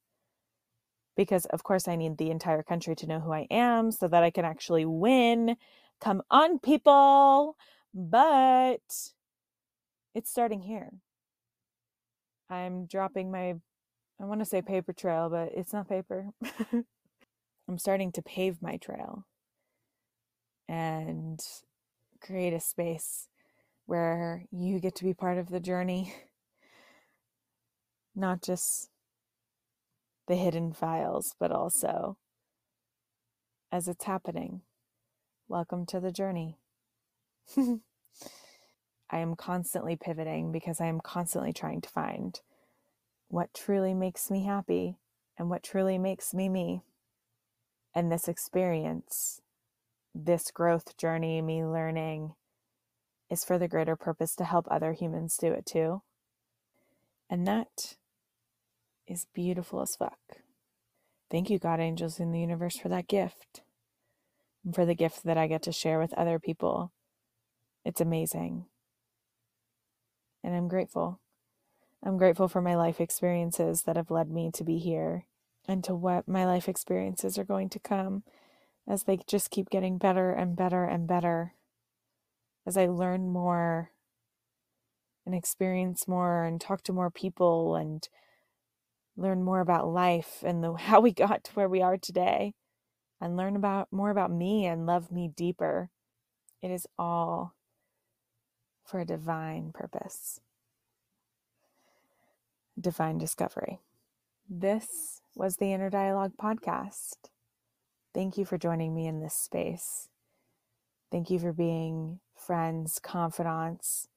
Because, 1.17 1.45
of 1.45 1.63
course, 1.63 1.87
I 1.87 1.95
need 1.95 2.17
the 2.17 2.31
entire 2.31 2.63
country 2.63 2.95
to 2.97 3.07
know 3.07 3.19
who 3.19 3.31
I 3.31 3.47
am 3.49 3.91
so 3.91 4.07
that 4.07 4.23
I 4.23 4.31
can 4.31 4.45
actually 4.45 4.85
win. 4.85 5.55
Come 6.01 6.21
on, 6.29 6.59
people! 6.59 7.55
But 7.93 8.81
it's 10.13 10.29
starting 10.29 10.61
here. 10.61 10.89
I'm 12.49 12.85
dropping 12.85 13.31
my, 13.31 13.55
I 14.19 14.25
want 14.25 14.41
to 14.41 14.45
say 14.45 14.61
paper 14.61 14.93
trail, 14.93 15.29
but 15.29 15.51
it's 15.55 15.73
not 15.73 15.89
paper. 15.89 16.27
I'm 17.67 17.77
starting 17.77 18.11
to 18.13 18.21
pave 18.21 18.61
my 18.61 18.77
trail 18.77 19.25
and 20.67 21.39
create 22.21 22.53
a 22.53 22.59
space 22.59 23.27
where 23.85 24.45
you 24.51 24.79
get 24.79 24.95
to 24.95 25.03
be 25.03 25.13
part 25.13 25.37
of 25.37 25.49
the 25.49 25.59
journey, 25.59 26.13
not 28.15 28.41
just 28.41 28.89
the 30.27 30.35
hidden 30.35 30.73
files, 30.73 31.35
but 31.39 31.51
also 31.51 32.17
as 33.71 33.87
it's 33.87 34.05
happening. 34.05 34.61
Welcome 35.47 35.85
to 35.87 35.99
the 35.99 36.11
journey. 36.11 36.57
I 37.57 39.19
am 39.19 39.35
constantly 39.35 39.95
pivoting 39.95 40.51
because 40.51 40.81
I 40.81 40.87
am 40.87 40.99
constantly 40.99 41.53
trying 41.53 41.81
to 41.81 41.89
find 41.89 42.39
what 43.27 43.53
truly 43.53 43.93
makes 43.93 44.31
me 44.31 44.45
happy 44.45 44.97
and 45.37 45.49
what 45.49 45.61
truly 45.61 45.99
makes 45.99 46.33
me 46.33 46.49
me. 46.49 46.81
And 47.93 48.11
this 48.11 48.27
experience, 48.27 49.41
this 50.13 50.49
growth 50.49 50.97
journey, 50.97 51.41
me 51.41 51.63
learning, 51.63 52.33
is 53.35 53.43
for 53.43 53.57
the 53.59 53.67
greater 53.67 53.97
purpose 53.97 54.33
to 54.37 54.45
help 54.45 54.65
other 54.71 54.93
humans 54.93 55.37
do 55.37 55.51
it 55.51 55.65
too. 55.65 56.01
And 57.29 57.45
that 57.47 57.97
is 59.07 59.27
beautiful 59.33 59.81
as 59.81 59.95
fuck. 59.95 60.19
Thank 61.29 61.49
you, 61.49 61.59
God 61.59 61.81
angels 61.81 62.19
in 62.19 62.31
the 62.31 62.39
universe, 62.39 62.77
for 62.77 62.87
that 62.89 63.09
gift 63.09 63.61
and 64.63 64.73
for 64.73 64.85
the 64.85 64.95
gift 64.95 65.25
that 65.25 65.37
I 65.37 65.47
get 65.47 65.63
to 65.63 65.73
share 65.73 65.99
with 65.99 66.13
other 66.13 66.39
people 66.39 66.93
it's 67.85 68.01
amazing. 68.01 68.65
And 70.43 70.55
I'm 70.55 70.67
grateful. 70.67 71.19
I'm 72.03 72.17
grateful 72.17 72.47
for 72.47 72.61
my 72.61 72.75
life 72.75 73.01
experiences 73.01 73.83
that 73.83 73.95
have 73.95 74.11
led 74.11 74.31
me 74.31 74.51
to 74.55 74.63
be 74.63 74.79
here 74.79 75.25
and 75.67 75.83
to 75.83 75.95
what 75.95 76.27
my 76.27 76.45
life 76.45 76.69
experiences 76.69 77.37
are 77.37 77.43
going 77.43 77.69
to 77.69 77.79
come 77.79 78.23
as 78.87 79.03
they 79.03 79.19
just 79.27 79.51
keep 79.51 79.69
getting 79.69 79.97
better 79.97 80.31
and 80.31 80.55
better 80.55 80.85
and 80.85 81.07
better. 81.07 81.54
As 82.65 82.77
I 82.77 82.87
learn 82.87 83.29
more 83.31 83.91
and 85.25 85.35
experience 85.35 86.07
more 86.07 86.43
and 86.43 86.61
talk 86.61 86.83
to 86.83 86.93
more 86.93 87.11
people 87.11 87.75
and 87.75 88.07
learn 89.17 89.43
more 89.43 89.59
about 89.61 89.87
life 89.87 90.43
and 90.45 90.63
the, 90.63 90.73
how 90.79 90.99
we 90.99 91.11
got 91.11 91.43
to 91.45 91.51
where 91.53 91.69
we 91.69 91.81
are 91.81 91.97
today 91.97 92.53
and 93.21 93.37
learn 93.37 93.55
about 93.55 93.87
more 93.91 94.09
about 94.09 94.31
me 94.31 94.65
and 94.65 94.85
love 94.85 95.11
me 95.11 95.29
deeper. 95.35 95.89
It 96.61 96.71
is 96.71 96.87
all 96.97 97.55
for 98.85 98.99
a 98.99 99.05
divine 99.05 99.71
purpose, 99.73 100.39
divine 102.79 103.17
discovery. 103.17 103.79
This 104.49 105.21
was 105.35 105.57
the 105.57 105.73
Inner 105.73 105.89
Dialogue 105.89 106.33
podcast. 106.41 107.15
Thank 108.13 108.37
you 108.37 108.45
for 108.45 108.57
joining 108.57 108.93
me 108.95 109.07
in 109.07 109.21
this 109.21 109.33
space. 109.35 110.09
Thank 111.11 111.29
you 111.29 111.39
for 111.39 111.53
being 111.53 112.19
friends, 112.45 112.99
confidants, 112.99 114.07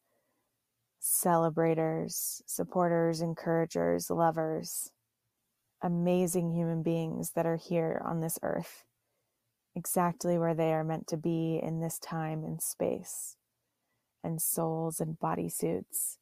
celebrators, 0.98 2.42
supporters, 2.46 3.20
encouragers, 3.20 4.10
lovers, 4.10 4.90
amazing 5.82 6.52
human 6.52 6.82
beings 6.82 7.32
that 7.34 7.46
are 7.46 7.56
here 7.56 8.02
on 8.04 8.20
this 8.20 8.38
earth, 8.42 8.84
exactly 9.74 10.36
where 10.36 10.54
they 10.54 10.72
are 10.72 10.84
meant 10.84 11.06
to 11.06 11.16
be 11.16 11.60
in 11.62 11.80
this 11.80 11.98
time 11.98 12.44
and 12.44 12.60
space, 12.60 13.36
and 14.22 14.42
souls 14.42 15.00
and 15.00 15.18
bodysuits 15.18 16.18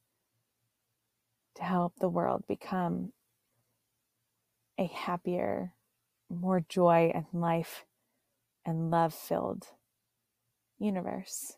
to 1.56 1.62
help 1.62 1.94
the 1.98 2.08
world 2.08 2.44
become 2.46 3.12
a 4.78 4.86
happier, 4.86 5.72
more 6.28 6.60
joy 6.68 7.10
and 7.14 7.24
life 7.32 7.86
and 8.64 8.90
love 8.90 9.14
filled 9.14 9.68
universe. 10.78 11.56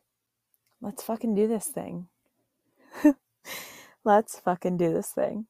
Let's 0.81 1.03
fucking 1.03 1.35
do 1.35 1.49
this 1.49 1.67
thing. 1.67 2.09
Let's 4.05 4.39
fucking 4.39 4.77
do 4.77 4.93
this 4.93 5.11
thing. 5.11 5.47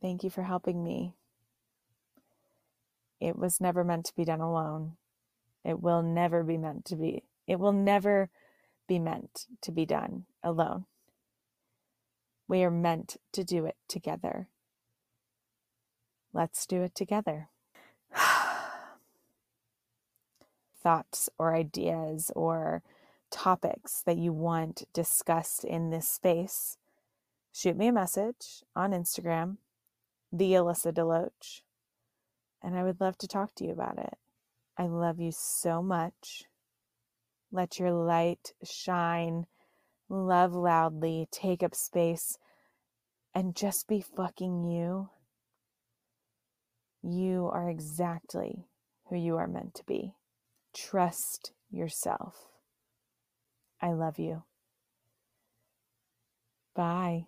Thank 0.00 0.24
you 0.24 0.30
for 0.30 0.42
helping 0.42 0.82
me. 0.82 1.14
It 3.20 3.38
was 3.38 3.60
never 3.60 3.84
meant 3.84 4.06
to 4.06 4.16
be 4.16 4.24
done 4.24 4.40
alone. 4.40 4.96
It 5.64 5.82
will 5.82 6.02
never 6.02 6.42
be 6.42 6.56
meant 6.56 6.84
to 6.86 6.96
be. 6.96 7.24
It 7.46 7.58
will 7.58 7.72
never 7.72 8.30
be 8.86 8.98
meant 8.98 9.46
to 9.62 9.72
be 9.72 9.84
done 9.84 10.24
alone. 10.42 10.86
We 12.48 12.62
are 12.62 12.70
meant 12.70 13.16
to 13.32 13.42
do 13.44 13.66
it 13.66 13.76
together. 13.88 14.48
Let's 16.32 16.66
do 16.66 16.82
it 16.82 16.94
together. 16.94 17.48
Thoughts 20.82 21.28
or 21.38 21.54
ideas 21.54 22.30
or 22.36 22.82
topics 23.30 24.02
that 24.06 24.16
you 24.16 24.32
want 24.32 24.84
discussed 24.92 25.64
in 25.64 25.90
this 25.90 26.08
space, 26.08 26.78
shoot 27.52 27.76
me 27.76 27.88
a 27.88 27.92
message 27.92 28.62
on 28.74 28.92
Instagram, 28.92 29.56
the 30.32 30.52
Alyssa 30.52 30.92
Deloach, 30.92 31.62
and 32.62 32.76
I 32.76 32.82
would 32.82 33.00
love 33.00 33.18
to 33.18 33.28
talk 33.28 33.54
to 33.56 33.64
you 33.64 33.72
about 33.72 33.98
it. 33.98 34.18
I 34.78 34.86
love 34.86 35.20
you 35.20 35.32
so 35.32 35.82
much. 35.82 36.44
Let 37.52 37.78
your 37.78 37.92
light 37.92 38.52
shine, 38.64 39.46
love 40.08 40.54
loudly, 40.54 41.28
take 41.30 41.62
up 41.62 41.74
space, 41.74 42.38
and 43.34 43.54
just 43.54 43.86
be 43.86 44.00
fucking 44.00 44.64
you. 44.64 45.10
You 47.02 47.48
are 47.52 47.70
exactly 47.70 48.66
who 49.08 49.16
you 49.16 49.36
are 49.36 49.46
meant 49.46 49.74
to 49.76 49.84
be. 49.84 50.14
Trust 50.74 51.52
yourself. 51.70 52.55
I 53.80 53.92
love 53.92 54.18
you. 54.18 54.42
Bye. 56.74 57.26